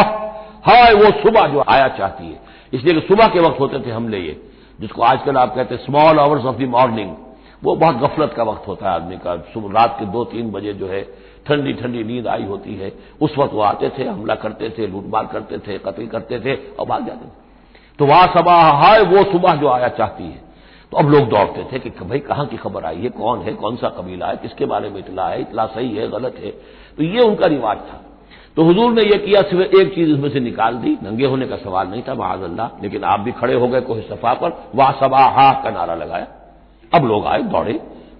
हाय, 0.70 0.94
वो 0.94 1.04
सुबह 1.04 1.46
जो 1.46 1.64
आया 1.68 1.88
चाहती 1.88 2.26
है। 2.26 2.40
इसलिए 2.72 3.00
कि 3.00 3.00
सुबह 3.00 3.26
के 3.26 3.40
वक्त 3.40 3.60
होते 3.60 3.78
थे 3.78 3.90
हमले 3.90 4.18
ये, 4.18 4.42
जिसको 4.80 5.02
आजकल 5.02 5.36
आप 5.36 5.54
कहते 5.54 5.74
हैं 5.74 5.84
small 5.84 6.18
hours 6.18 6.44
of 6.44 6.56
the 6.56 6.60
morning 6.60 7.16
वो 7.64 7.76
बहुत 7.76 7.96
गफलत 7.96 8.32
का 8.32 8.42
वक्त 8.42 8.68
होता 8.68 8.88
है 8.88 8.94
आदमी 8.94 9.16
का। 9.16 9.36
सुबह, 9.36 9.80
रात 9.80 9.96
के 9.98 10.04
दो 10.04 10.24
तीन 10.24 10.50
बजे 10.50 10.72
जो 10.72 10.86
है 10.86 11.02
ठंडी 11.46 11.72
ठंडी 11.72 12.04
नींद 12.04 12.26
आई 12.26 12.44
होती 12.44 12.74
है। 12.74 12.92
उस 13.20 13.38
वक्त 13.38 13.54
वो 13.54 13.60
आते 13.60 13.92
थे, 13.98 14.04
हमला 14.04 14.34
करते 14.34 14.70
थे, 14.70 14.86
लूटमार 14.86 15.26
करते 15.26 15.58
थे, 15.58 15.78
कत्ल 15.78 16.06
करते 16.06 16.40
थे, 16.40 16.54
और 16.54 16.86
भाग 16.86 17.06
जाते 17.06 17.24
थे। 17.24 17.51
तो 17.98 18.06
वहाँ 18.06 18.26
सबा 18.26 18.54
हाय 18.54 19.02
वो 19.02 19.24
सुबह 19.24 19.54
जो 19.54 19.68
आया 19.68 19.88
चाहती 19.88 20.24
है। 20.24 20.42
तो 20.92 20.96
अब 20.96 21.10
लोग 21.10 21.28
दौड़ते 21.28 21.64
थे 21.72 21.78
कि 21.78 22.04
भाई 22.04 22.18
कहाँ 22.18 22.46
की 22.46 22.56
खबर 22.56 22.84
आई 22.84 22.96
है, 22.96 23.08
कौन 23.08 23.40
है, 23.40 23.52
कौन 23.52 23.76
सा 23.76 23.88
कबीला 23.88 24.26
है, 24.26 24.36
किसके 24.36 24.66
बारे 24.66 24.90
में 24.90 24.98
इतला 24.98 25.28
है, 25.28 25.40
इतला 25.40 25.66
सही 25.66 25.96
है, 25.96 26.08
गलत 26.08 26.34
है। 26.44 26.50
तो 26.96 27.02
ये 27.02 27.20
उनका 27.20 27.46
रिवाज 27.46 27.76
था। 27.76 28.00
तो 28.56 28.62
हुजूर 28.62 28.92
ने 28.92 29.02
यह 29.02 29.16
किया, 29.16 29.42
सिर्फ़ 29.42 29.76
एक 29.76 29.94
चीज़ 29.94 30.12
उसमें 30.12 30.30
से 30.30 30.40
निकाल 30.40 30.74
दी, 30.74 30.98
नंगे 31.02 31.26
होने 31.26 31.46
का 31.46 31.56
सवाल 31.56 31.88
नहीं 31.88 32.02
था 32.08 32.14
महाज 32.14 32.42
अल्लाह 32.42 32.82
लेकिन 32.82 33.04
आप 33.04 33.20
भी 33.20 33.32
खड़े 33.32 33.54
हो 33.54 33.68
गए 33.68 33.80
कोई 33.80 34.00
सफ़ा 34.00 34.34
पर, 34.34 34.70
वाह 34.74 34.92
सबा 34.92 35.18
हा 35.18 35.52
का 35.52 35.70
नारा 35.70 35.94
लगाया। 35.94 36.26
अब 36.94 37.06
लोग 37.06 37.26
आए, 37.26 37.42
दौड़े, 37.42 37.72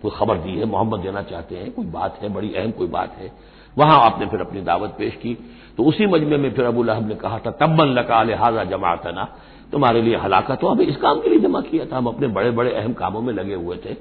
कोई 0.02 0.10
खबर 0.10 0.36
दी 0.36 0.58
है 0.58 0.64
मोहम्मद 0.64 1.00
देना 1.00 1.22
चाहते 1.22 1.56
हैं, 1.56 1.72
कोई 1.72 1.86
बात 1.86 2.18
है, 2.22 2.28
बड़ी 2.28 2.54
अहम 2.54 2.70
कोई 2.70 2.86
बात 2.86 3.16
है। 3.18 3.51
वहाँ 3.78 4.00
आपने 4.00 4.26
फिर 4.26 4.40
अपनी 4.40 4.60
दावत 4.60 4.90
पेश 4.98 5.14
की। 5.14 5.34
तो 5.76 5.82
उसी 5.82 6.06
मजमे 6.06 6.36
में 6.36 6.52
फिर 6.52 6.64
अबू 6.64 6.82
लहब 6.82 7.08
ने 7.08 7.14
कहा 7.14 7.38
था, 7.38 7.50
तब्बन 7.50 7.86
लका 7.86 8.22
लिहाजा 8.22 8.64
जमा 8.64 8.76
जमातना 8.76 9.28
तुम्हारे 9.72 10.02
लिए 10.02 10.16
हलाकत 10.16 10.62
हो। 10.62 10.68
अभी 10.68 10.84
इस 10.84 10.96
काम 10.96 11.20
के 11.20 11.30
लिए 11.30 11.38
जमा 11.38 11.60
किया 11.60 11.84
था। 11.86 11.96
हम 11.96 12.06
अपने 12.06 12.26
बड़े 12.26 12.50
बड़े 12.50 12.74
अहम 12.74 12.92
कामों 12.92 13.20
में 13.20 13.34
लगे 13.34 13.54
हुए 13.54 13.76
थे। 13.76 13.96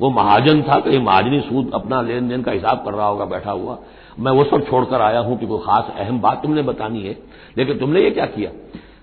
वो 0.00 0.10
महाजन 0.10 0.62
था, 0.62 0.80
कहीं 0.80 0.98
महाजनी 0.98 1.40
सूद 1.40 1.70
अपना 1.74 2.02
लेन 2.02 2.28
देन 2.28 2.42
का 2.42 2.52
हिसाब 2.52 2.84
कर 2.84 2.92
रहा 2.92 3.06
होगा, 3.06 3.24
बैठा 3.24 3.50
हुआ। 3.50 3.78
मैं 4.20 4.32
वो 4.32 4.44
सब 4.44 4.68
छोड़कर 4.70 5.00
आया 5.00 5.18
हूँ 5.18 5.38
कि 5.38 5.46
कोई 5.46 5.58
खास 5.58 5.92
अहम 5.96 6.20
बात 6.20 6.42
तुमने 6.42 6.62
बतानी 6.62 7.02
है। 7.02 7.18
लेकिन 7.58 7.78
तुमने 7.78 8.00
ये 8.00 8.10
क्या 8.10 8.26
किया? 8.26 8.50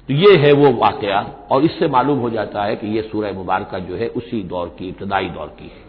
तो 0.07 0.13
ये 0.13 0.37
है 0.37 0.53
वो 0.53 0.71
वाकया। 0.71 1.33
और 1.51 1.63
इससे 1.63 1.87
मालूम 1.87 2.19
हो 2.19 2.29
जाता 2.29 2.63
है 2.63 2.75
कि 2.75 2.87
ये 2.87 3.01
सूरह 3.01 3.33
मुबारक 3.33 3.75
जो 3.75 3.95
है, 3.95 4.07
उसी 4.07 4.43
दौर 4.43 4.75
की, 4.79 4.87
इब्तदाई 4.87 5.25
दौर 5.25 5.47
की 5.47 5.65
है। 5.65 5.85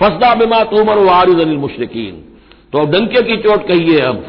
फसदा 0.00 0.34
बिमा 0.34 0.64
तुमर 0.64 0.98
वारिद 0.98 1.40
अनिल 1.40 1.58
मुशरकिन। 1.58 2.31
तो 2.72 2.78
अब 2.78 2.90
डंके 2.90 3.22
की 3.22 3.36
चोट 3.36 3.66
कहिए 3.68 4.00
अब, 4.00 4.24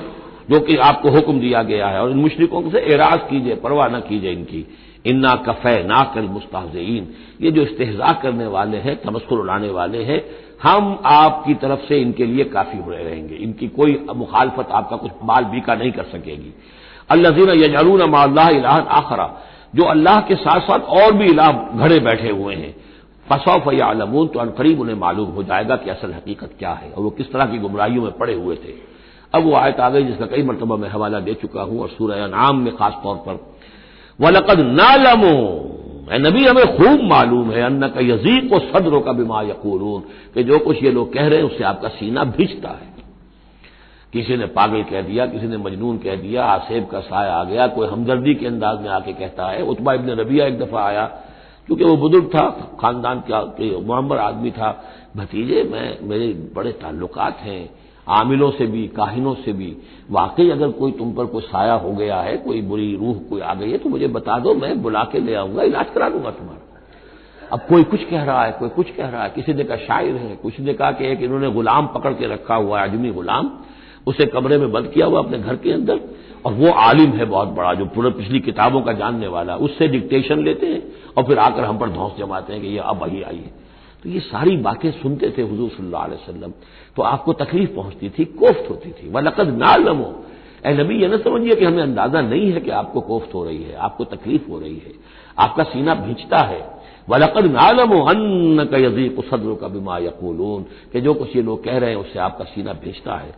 जो 0.50 0.60
कि 0.60 0.76
आपको 0.76 1.10
हुक्म 1.10 1.40
दिया 1.40 1.64
गया 1.64 1.88
है। 1.88 2.02
और 2.02 2.12
इन 2.12 2.18
मुशरकों 2.18 2.70
से 2.70 2.80
एराज 2.94 3.20
कीजिए, 3.30 3.56
परवाह 3.56 3.88
न 3.88 4.00
कीजिए 4.00 4.32
इनकी। 4.32 4.66
इन्ना 5.06 5.36
कफे 5.36 5.84
ना 5.84 6.04
कल 6.16 6.22
मुस्ताजीन 6.22 7.08
ये 7.42 7.52
जो 7.52 7.62
इस्तेजा 7.62 8.14
करने 8.14 8.48
वाले 8.48 8.78
हैं, 8.78 8.96
तमस्कुर 9.02 9.40
उड़ाने 9.40 9.70
वाले 9.70 10.04
हैं, 10.04 10.24
हम 10.64 11.00
आपकी 11.06 11.54
तरफ़ 11.54 11.80
से 11.80 12.02
इनके 12.02 12.26
लिए 12.26 12.44
काफ़ी 12.44 12.80
बुरे 12.80 13.04
रहेंगे। 13.04 13.36
इनकी 13.36 13.68
कोई 13.68 14.06
मुखालफत 14.16 14.68
आपका 14.72 14.98
कुछ 14.98 15.12
माल 15.24 15.44
बीका 15.44 15.76
नहीं 15.76 15.92
कर 15.92 16.04
सकेगी। 16.04 16.54
अल्लाजीन 17.10 17.50
यजरून 17.50 18.04
माल्लाह 18.04 18.78
आखरा। 18.78 19.42
जो 19.76 19.84
अल्लाह 19.84 20.22
के 20.22 20.36
साथ 20.36 20.60
साथ 20.60 20.80
और 20.80 21.14
भी 21.14 21.26
इलाह 21.26 21.52
घड़े 21.52 22.00
बैठे 22.00 22.30
हुए 22.30 22.56
हैं। 22.56 22.76
फसौफ 23.28 23.68
या 23.74 23.86
आलमून 23.86 24.28
तो 24.28 24.40
अनकरीब 24.40 24.80
उन्हें 24.82 24.96
मालूम 24.96 25.30
हो 25.30 25.44
जाएगा 25.44 25.76
कि 25.76 25.90
असल 25.90 26.14
हकीकत 26.14 26.56
क्या 26.60 26.72
है 26.74 26.92
और 26.92 27.04
वो 27.04 27.10
किस 27.10 27.32
तरह 27.34 27.46
की 27.46 27.58
गुमराहियों 27.58 28.04
में 28.04 28.12
पड़े 28.12 28.34
हुए 28.34 28.56
थे। 28.56 28.74
अब 29.34 29.44
वो 29.44 29.54
आयत 29.56 29.80
आ 29.80 29.90
गई 29.90 30.04
जिसका 30.04 30.26
कई 30.26 30.44
मरतबा 30.44 30.76
मैं 30.76 30.90
हवाला 30.90 31.20
दे 31.20 31.34
चुका 31.34 31.62
हूँ 31.62 31.80
और 31.82 31.90
सूर्य 31.90 32.28
नाम 32.28 32.60
में 32.60 32.76
खास 32.76 32.94
तौर 33.04 33.16
पर। 33.16 33.40
वलकद 34.20 34.60
नालमो 34.60 35.70
नबी, 36.14 36.44
हमें 36.46 36.78
खूब 36.78 37.04
मालूम 37.04 37.52
है 37.52 37.62
अन्न 37.62 37.88
का 37.88 38.02
यजीक 38.02 38.50
को 38.50 38.60
सदरों 38.60 39.00
का 39.02 39.12
बीमा 39.12 39.42
यकूरून 39.42 40.02
कि 40.34 40.44
जो 40.44 40.60
कुछ 40.60 40.84
ये 40.84 40.92
लोग 40.92 41.14
कह 41.14 41.28
रहे 41.28 41.38
हैं 41.38 41.46
उससे 41.46 41.64
आपका 41.64 41.88
सीना 41.90 42.24
भिजता 42.24 42.70
है। 42.70 42.92
किसी 44.14 44.38
ने 44.38 44.46
पागल 44.46 44.84
कह 44.84 45.02
दिया, 45.02 45.26
किसी 45.26 45.48
ने 45.48 45.58
मजनून 45.58 45.98
कह 45.98 46.16
दिया, 46.16 46.46
आसेब 46.46 46.86
का 46.86 47.00
साया 47.00 47.34
आ 47.34 47.44
गया, 47.44 47.68
कोई 47.68 47.88
हमदर्दी 47.88 48.34
के 48.36 48.46
अंदाज 48.46 48.82
में 48.82 48.90
आके 48.90 49.14
कहता 49.14 49.48
है। 49.48 49.64
उतबा 49.64 49.94
इबन 49.94 50.10
रबिया 50.10 50.46
एक 50.46 50.60
दफ़ा 50.60 50.84
आया 50.84 51.06
क्योंकि 51.68 51.84
वो 51.84 51.96
बुज़ुर्ग 51.98 52.26
था, 52.26 52.50
खानदान 52.80 53.24
का 53.30 53.42
मुहम्मद 53.62 54.18
आदमी 54.20 54.52
था। 54.52 54.72
भतीजे, 55.18 55.64
मैं, 55.64 55.98
मेरे 56.02 56.28
बड़े 56.56 56.72
ताल्लुकात 56.72 57.38
हैं, 57.40 57.70
आमिलों 58.08 58.50
से 58.52 58.66
भी, 58.66 58.88
काहिनों 58.88 59.34
से 59.36 59.54
भी। 59.54 59.76
वाकई 60.12 60.50
अगर 60.50 60.72
कोई 60.72 60.92
तुम 60.92 61.14
पर 61.14 61.26
कोई 61.26 61.42
साया 61.42 61.74
हो 61.74 61.92
गया 61.92 62.18
है, 62.18 62.36
कोई 62.38 62.62
बुरी 62.62 62.96
रूह 62.96 63.20
कोई 63.30 63.42
आ 63.42 63.54
गई 63.54 63.72
है 63.72 63.78
तो 63.78 63.90
मुझे 63.90 64.08
बता 64.08 64.40
दो, 64.40 64.54
मैं 64.54 64.82
बुला 64.82 65.04
के 65.04 65.20
ले 65.20 65.36
आऊँगा, 65.36 65.64
इलाज 65.64 65.90
करा 65.96 66.10
दूँगा 66.10 66.32
तुम्हारा। 66.32 66.60
अब 67.52 67.60
कोई 67.60 67.84
कुछ 67.84 68.04
कह 68.04 68.24
रहा 68.24 68.44
है, 68.46 68.52
कोई 68.52 68.70
कुछ 68.70 68.90
कह 68.90 69.10
रहा 69.10 69.24
है, 69.24 69.30
किसी 69.30 69.54
ने 69.54 69.64
कहा 69.64 69.78
शायर 69.78 70.16
है, 70.16 70.36
किसी 70.36 70.64
ने 70.64 70.74
कहा 70.74 70.92
कि 70.92 71.06
एक 71.06 71.22
इन्होंने 71.22 71.52
गुलाम 71.52 71.88
पकड़ 71.88 72.14
के 72.14 72.28
रखा 72.28 72.56
हुआ 72.56 72.82
है 72.82 72.90
अजमी 72.90 73.12
गुलाम, 73.12 73.52
उसे 74.08 74.26
कमरे 74.26 74.58
में 74.58 74.72
बंद 74.72 74.88
किया 74.88 75.06
हुआ 75.06 75.20
अपने 75.20 75.40
घर 75.40 75.56
के 75.56 75.72
अंदर, 75.72 76.00
और 76.46 76.54
वो 76.54 76.72
आलिम 76.72 77.12
है 77.12 77.26
बहुत 77.26 77.48
बड़ा, 77.48 77.74
जो 77.74 77.86
पूरे 77.86 78.10
पिछली 78.10 78.40
किताबों 78.40 78.82
का 78.82 78.94
जानने 78.94 79.28
वाला 79.28 79.56
उससे 79.56 79.88
डिक्टेशन 79.88 80.44
लेते 80.44 80.68
हैं। 80.68 80.82
और 81.18 81.24
फिर 81.24 81.38
आकर 81.38 81.64
हम 81.64 81.78
पर 81.78 81.90
धौस 81.90 82.18
जमाते 82.18 82.54
हैं 82.54 82.62
कि 82.62 82.68
ये 82.68 82.78
अब 82.78 83.02
वही 83.02 83.22
आई 83.22 83.36
है 83.36 83.64
तो 84.04 84.10
ये 84.10 84.20
सारी 84.20 84.58
बातें 84.58 84.92
सुनते 84.92 85.34
थे 85.38 85.42
हजूर 85.42 85.70
सल्लल्लाहु 85.70 86.52
तो 86.96 87.02
आपको 87.02 87.34
तकलीफ़ 87.34 87.76
पहुँचती 87.76 88.10
थी, 88.10 88.26
कोफ्त 88.26 88.70
होती 88.70 88.92
थी। 88.92 89.10
वह 89.10 89.22
लकद 89.22 89.48
नालमो। 89.48 90.26
ए 90.66 90.74
नबी, 90.74 91.02
ये 91.02 91.08
न 91.08 91.18
समझिए 91.18 91.56
कि 91.56 91.66
हमें 91.66 91.84
अंदाज़ा 91.84 92.22
नहीं 92.22 92.52
है 92.52 92.62
कि 92.62 92.70
आपको 92.70 93.02
कोफ्त 93.02 93.34
हो 93.34 93.46
रही 93.46 93.64
है, 93.64 93.76
आपको 93.76 94.04
तकलीफ़ 94.04 94.50
हो 94.50 94.60
रही 94.60 94.76
है। 94.76 94.92
आपका 95.40 95.64
सीना 95.64 95.96
भींचता 95.96 96.38
है। 96.38 96.84
वलकद 97.10 97.46
नालमो 97.46 98.04
अन्न 98.04 98.66
का 98.66 98.78
यजीक 98.78 99.26
सदर 99.26 99.56
का 99.56 99.68
बिमा 99.68 99.98
यकूलून। 99.98 100.64
कि 100.64 101.02
जो 101.02 101.14
कुछ 101.14 101.36
ये 101.36 101.42
लोग 101.42 101.64
कह 101.64 101.78
रहे 101.78 101.90
हैं, 101.90 101.98
उससे 101.98 102.20
आपका 102.20 102.44
सीना 102.44 102.74
भेजता 102.74 103.16
है। 103.16 103.36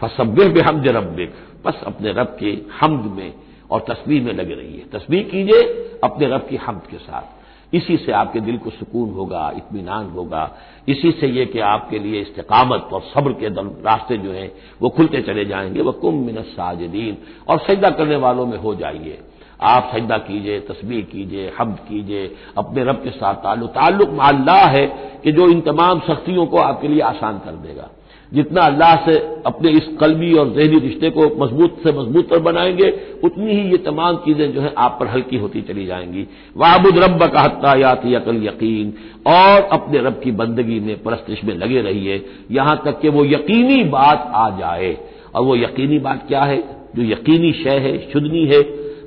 फसब्य 0.00 0.48
बेहमद 0.48 0.88
रबिक 0.88 1.34
बस 1.64 1.80
अपने 1.86 2.12
रब 2.12 2.36
के 2.40 2.58
हमद 2.80 3.04
में 3.04 3.34
और 3.70 3.80
तस्वीर 3.80 4.22
में 4.22 4.32
लगे 4.32 4.54
रहिए। 4.54 4.86
तस्वीर 4.92 5.22
कीजिए 5.22 5.62
अपने 6.04 6.26
रब 6.26 6.46
की 6.50 6.56
हमद 6.56 6.82
के 6.90 6.96
साथ। 6.96 7.44
इसी 7.74 7.96
से 7.96 8.12
आपके 8.12 8.40
दिल 8.40 8.58
को 8.58 8.70
सुकून 8.70 9.10
होगा 9.10 9.52
इतमान 9.56 10.06
होगा। 10.06 10.54
इसी 10.88 11.12
से 11.12 11.26
यह 11.26 11.44
कि 11.44 11.58
आपके 11.58 11.98
लिए 11.98 12.20
इस्तकामत 12.20 12.88
और 12.92 13.00
सब्र 13.00 13.32
के 13.32 13.48
रास्ते 13.82 14.16
जो 14.16 14.30
हैं, 14.30 14.52
वो 14.82 14.88
खुलते 14.88 15.22
चले 15.22 15.44
जाएँगे। 15.44 15.82
वह 15.82 15.92
कुम 15.92 16.14
मिनत 16.14 16.44
साजदीन। 16.44 17.18
और 17.48 17.58
सजदा 17.58 17.90
करने 17.90 18.16
वालों 18.16 18.46
में 18.46 18.58
हो 18.58 18.74
जाइए। 18.74 19.18
आप 19.60 19.90
सजदा 19.94 20.18
कीजिए, 20.18 20.60
तस्वीर 20.60 21.04
कीजिए 21.04 21.52
हब्द 21.60 21.78
कीजिए। 21.78 22.34
अपने 22.58 22.84
रब 22.84 22.96
के 22.96 23.10
साथ 23.10 23.34
ताल्लुक। 23.34 23.70
ताल्लुक 23.70 24.10
माल्ला 24.10 24.56
है 24.56 24.86
कि 25.24 25.32
जो 25.32 25.48
इन 25.48 25.60
तमाम 25.60 26.00
सख्तियों 26.00 26.46
को 26.46 26.58
आपके 26.58 26.88
लिए 26.88 27.00
आसान 27.00 27.38
कर 27.38 27.52
देगा। 27.52 27.90
जितना 28.32 28.60
अल्लाह 28.60 28.96
से 28.96 29.18
अपने 29.46 29.70
इस 29.70 29.88
कलबी 30.00 30.32
और 30.32 30.48
जहनी 30.48 30.78
रिश्ते 30.78 31.10
को 31.10 31.44
मज़बूत 31.44 31.76
से 31.82 31.92
मज़बूत 31.92 32.28
पर 32.28 32.38
बनाएँगे, 32.38 33.00
उतनी 33.24 33.52
ही 33.52 33.70
ये 33.70 33.76
तमाम 33.76 34.16
चीज़ें 34.16 34.52
जो 34.52 34.60
है 34.60 34.74
आप 34.78 34.96
पर 35.00 35.06
हल्की 35.06 35.36
होती 35.36 35.62
चली 35.62 35.86
जाएँगी। 35.86 36.26
वाबुद 36.56 36.98
रब 36.98 37.26
का 37.32 37.40
हत्यायाती 37.40 38.14
अकल 38.14 38.36
यकीन, 38.36 38.94
और 39.26 39.62
अपने 39.62 39.98
रब 39.98 40.20
की 40.24 40.32
बंदगी 40.32 40.80
में 40.80 41.02
परस्तिश 41.02 41.44
में 41.44 41.54
लगे 41.54 41.80
रहिए। 41.80 42.26
यहाँ 42.50 42.82
तक 42.84 43.00
कि 43.00 43.08
वो 43.08 43.24
यकीनी 43.24 43.84
बात 43.84 44.32
आ 44.34 44.50
जाए। 44.50 44.96
और 45.34 45.42
वो 45.42 45.56
यकीनी 45.56 45.98
बात 45.98 46.24
क्या 46.28 46.42
है? 46.42 46.62
जो 46.96 47.02
यकीनी 47.02 47.52
शय 47.52 47.78
है 47.78 48.10
शुद्धनी 48.12 48.46
है, 48.46 48.60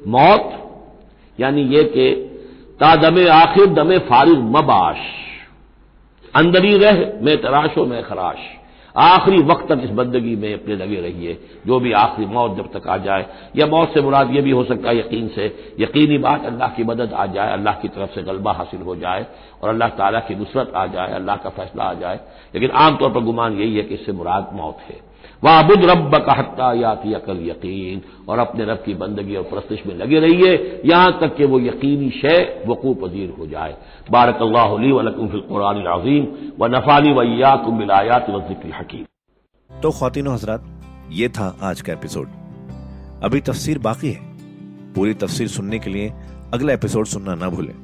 मौत, 0.07 0.63
यानी 1.39 1.62
ये 1.62 1.83
कि 1.83 2.12
तादम 2.79 3.27
आखिर 3.27 3.65
दमे 3.65 3.97
फारिग 3.97 4.38
मबाश। 4.38 4.97
अंदरी 6.36 6.77
रह, 6.77 7.13
मैं 7.21 7.41
तराशो 7.41 7.86
मैं 7.86 8.03
खराश। 8.03 8.56
आखिरी 8.97 9.37
वक्त 9.37 9.67
तक 9.69 9.81
इस 9.83 9.89
बंदगी 9.89 10.35
में 10.35 10.53
अपने 10.53 10.75
लगे 10.75 10.95
रहिए। 10.95 11.39
जो 11.67 11.79
भी 11.79 11.91
आखिरी 11.91 12.27
मौत 12.27 12.57
जब 12.57 12.79
तक 12.79 12.87
आ 12.87 12.97
जाए, 12.97 13.25
या 13.55 13.65
मौत 13.65 13.93
से 13.93 14.01
मुराद 14.01 14.31
ये 14.31 14.41
भी 14.41 14.51
हो 14.51 14.63
सकता 14.63 14.89
है, 14.89 14.99
यकीन 14.99 15.27
से, 15.27 15.75
यकीनी 15.79 16.17
बात 16.17 16.45
अल्लाह 16.45 16.69
की 16.69 16.83
मदद 16.83 17.13
आ 17.13 17.25
जाए, 17.25 17.53
अल्लाह 17.53 17.73
की 17.73 17.87
तरफ़ 17.87 18.15
से 18.15 18.23
गलबा 18.23 18.51
हासिल 18.51 18.81
हो 18.81 18.95
जाए, 18.95 19.25
और 19.63 19.69
अल्लाह 19.69 19.89
ताला 19.89 20.19
की 20.19 20.35
नुसरत 20.35 20.71
आ 20.75 20.85
जाए, 20.85 21.13
अल्लाह 21.13 21.35
का 21.35 21.49
फैसला 21.49 21.83
आ 21.83 21.93
जाए। 21.93 22.19
लेकिन 22.53 22.69
आमतौर 22.69 23.11
पर 23.11 23.19
गुमान 23.19 23.53
यही 23.53 23.75
है 23.75 23.83
कि 23.83 23.93
इससे 23.93 24.11
मुराद 24.11 24.49
मौत 24.53 24.77
है। 24.81 25.06
वाबुद 25.44 25.84
रब 25.84 26.12
का 26.15 26.34
हत्ता 26.34 26.74
याती 26.74 27.13
अकल 27.13 27.38
यकीन। 27.41 28.01
और 28.29 28.39
अपने 28.39 28.65
रब 28.65 28.84
की 28.86 28.94
बंदगी 28.94 29.36
और 29.36 29.44
प्रस्तिश 29.44 29.79
में 29.88 29.96
लगे 29.96 30.20
रहिए। 30.20 30.82
यहाँ 30.86 31.20
तक 31.22 31.36
कि 31.36 31.46
वो 31.46 31.60
यकीनी 31.60 32.10
शय 32.10 32.63
वकू 32.67 32.94
पजीर 32.94 33.36
हो 33.39 33.48
जाए। 33.48 33.77
बारक 34.12 34.36
अल्लाकुरान 34.36 35.75
अजीम। 35.75 36.24
व 36.60 36.75
नफानी 36.75 37.12
वैयाकुम 37.12 37.77
बिलायात 37.77 38.29
वजिक्र 38.29 38.75
हकीम। 38.75 39.06
तो 39.82 39.91
खातिन 39.91 40.27
हजरात, 40.27 40.63
ये 41.12 41.29
था 41.29 41.58
आज 41.63 41.82
का 41.82 41.94
एपिसोड। 41.94 42.27
अभी 43.24 43.41
तफसीर 43.41 43.79
बाकी 43.79 44.12
है। 44.12 44.20
पूरी 44.94 45.13
तफसीर 45.13 45.48
सुनने 45.48 45.79
के 45.79 45.89
लिए 45.89 46.13
अगला 46.53 46.74
एपिसोड 46.74 47.06
सुनना 47.06 47.36
ना 47.36 47.50
भूलें। 47.50 47.75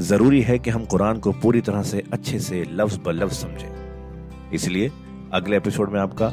ज़रूरी 0.00 0.40
है 0.42 0.58
कि 0.58 0.70
हम 0.70 0.84
कुरान 0.84 1.18
को 1.18 1.32
पूरी 1.32 1.60
तरह 1.60 1.82
से 1.82 2.02
अच्छे 2.12 2.38
से 2.38 2.64
लफ्ज 2.72 3.00
ब 3.06 3.08
लफ्ज 3.08 3.32
समझें। 3.32 3.70
इसलिए 4.52 4.90
अगले 5.32 5.56
एपिसोड 5.56 5.90
में 5.90 6.00
आपका 6.00 6.32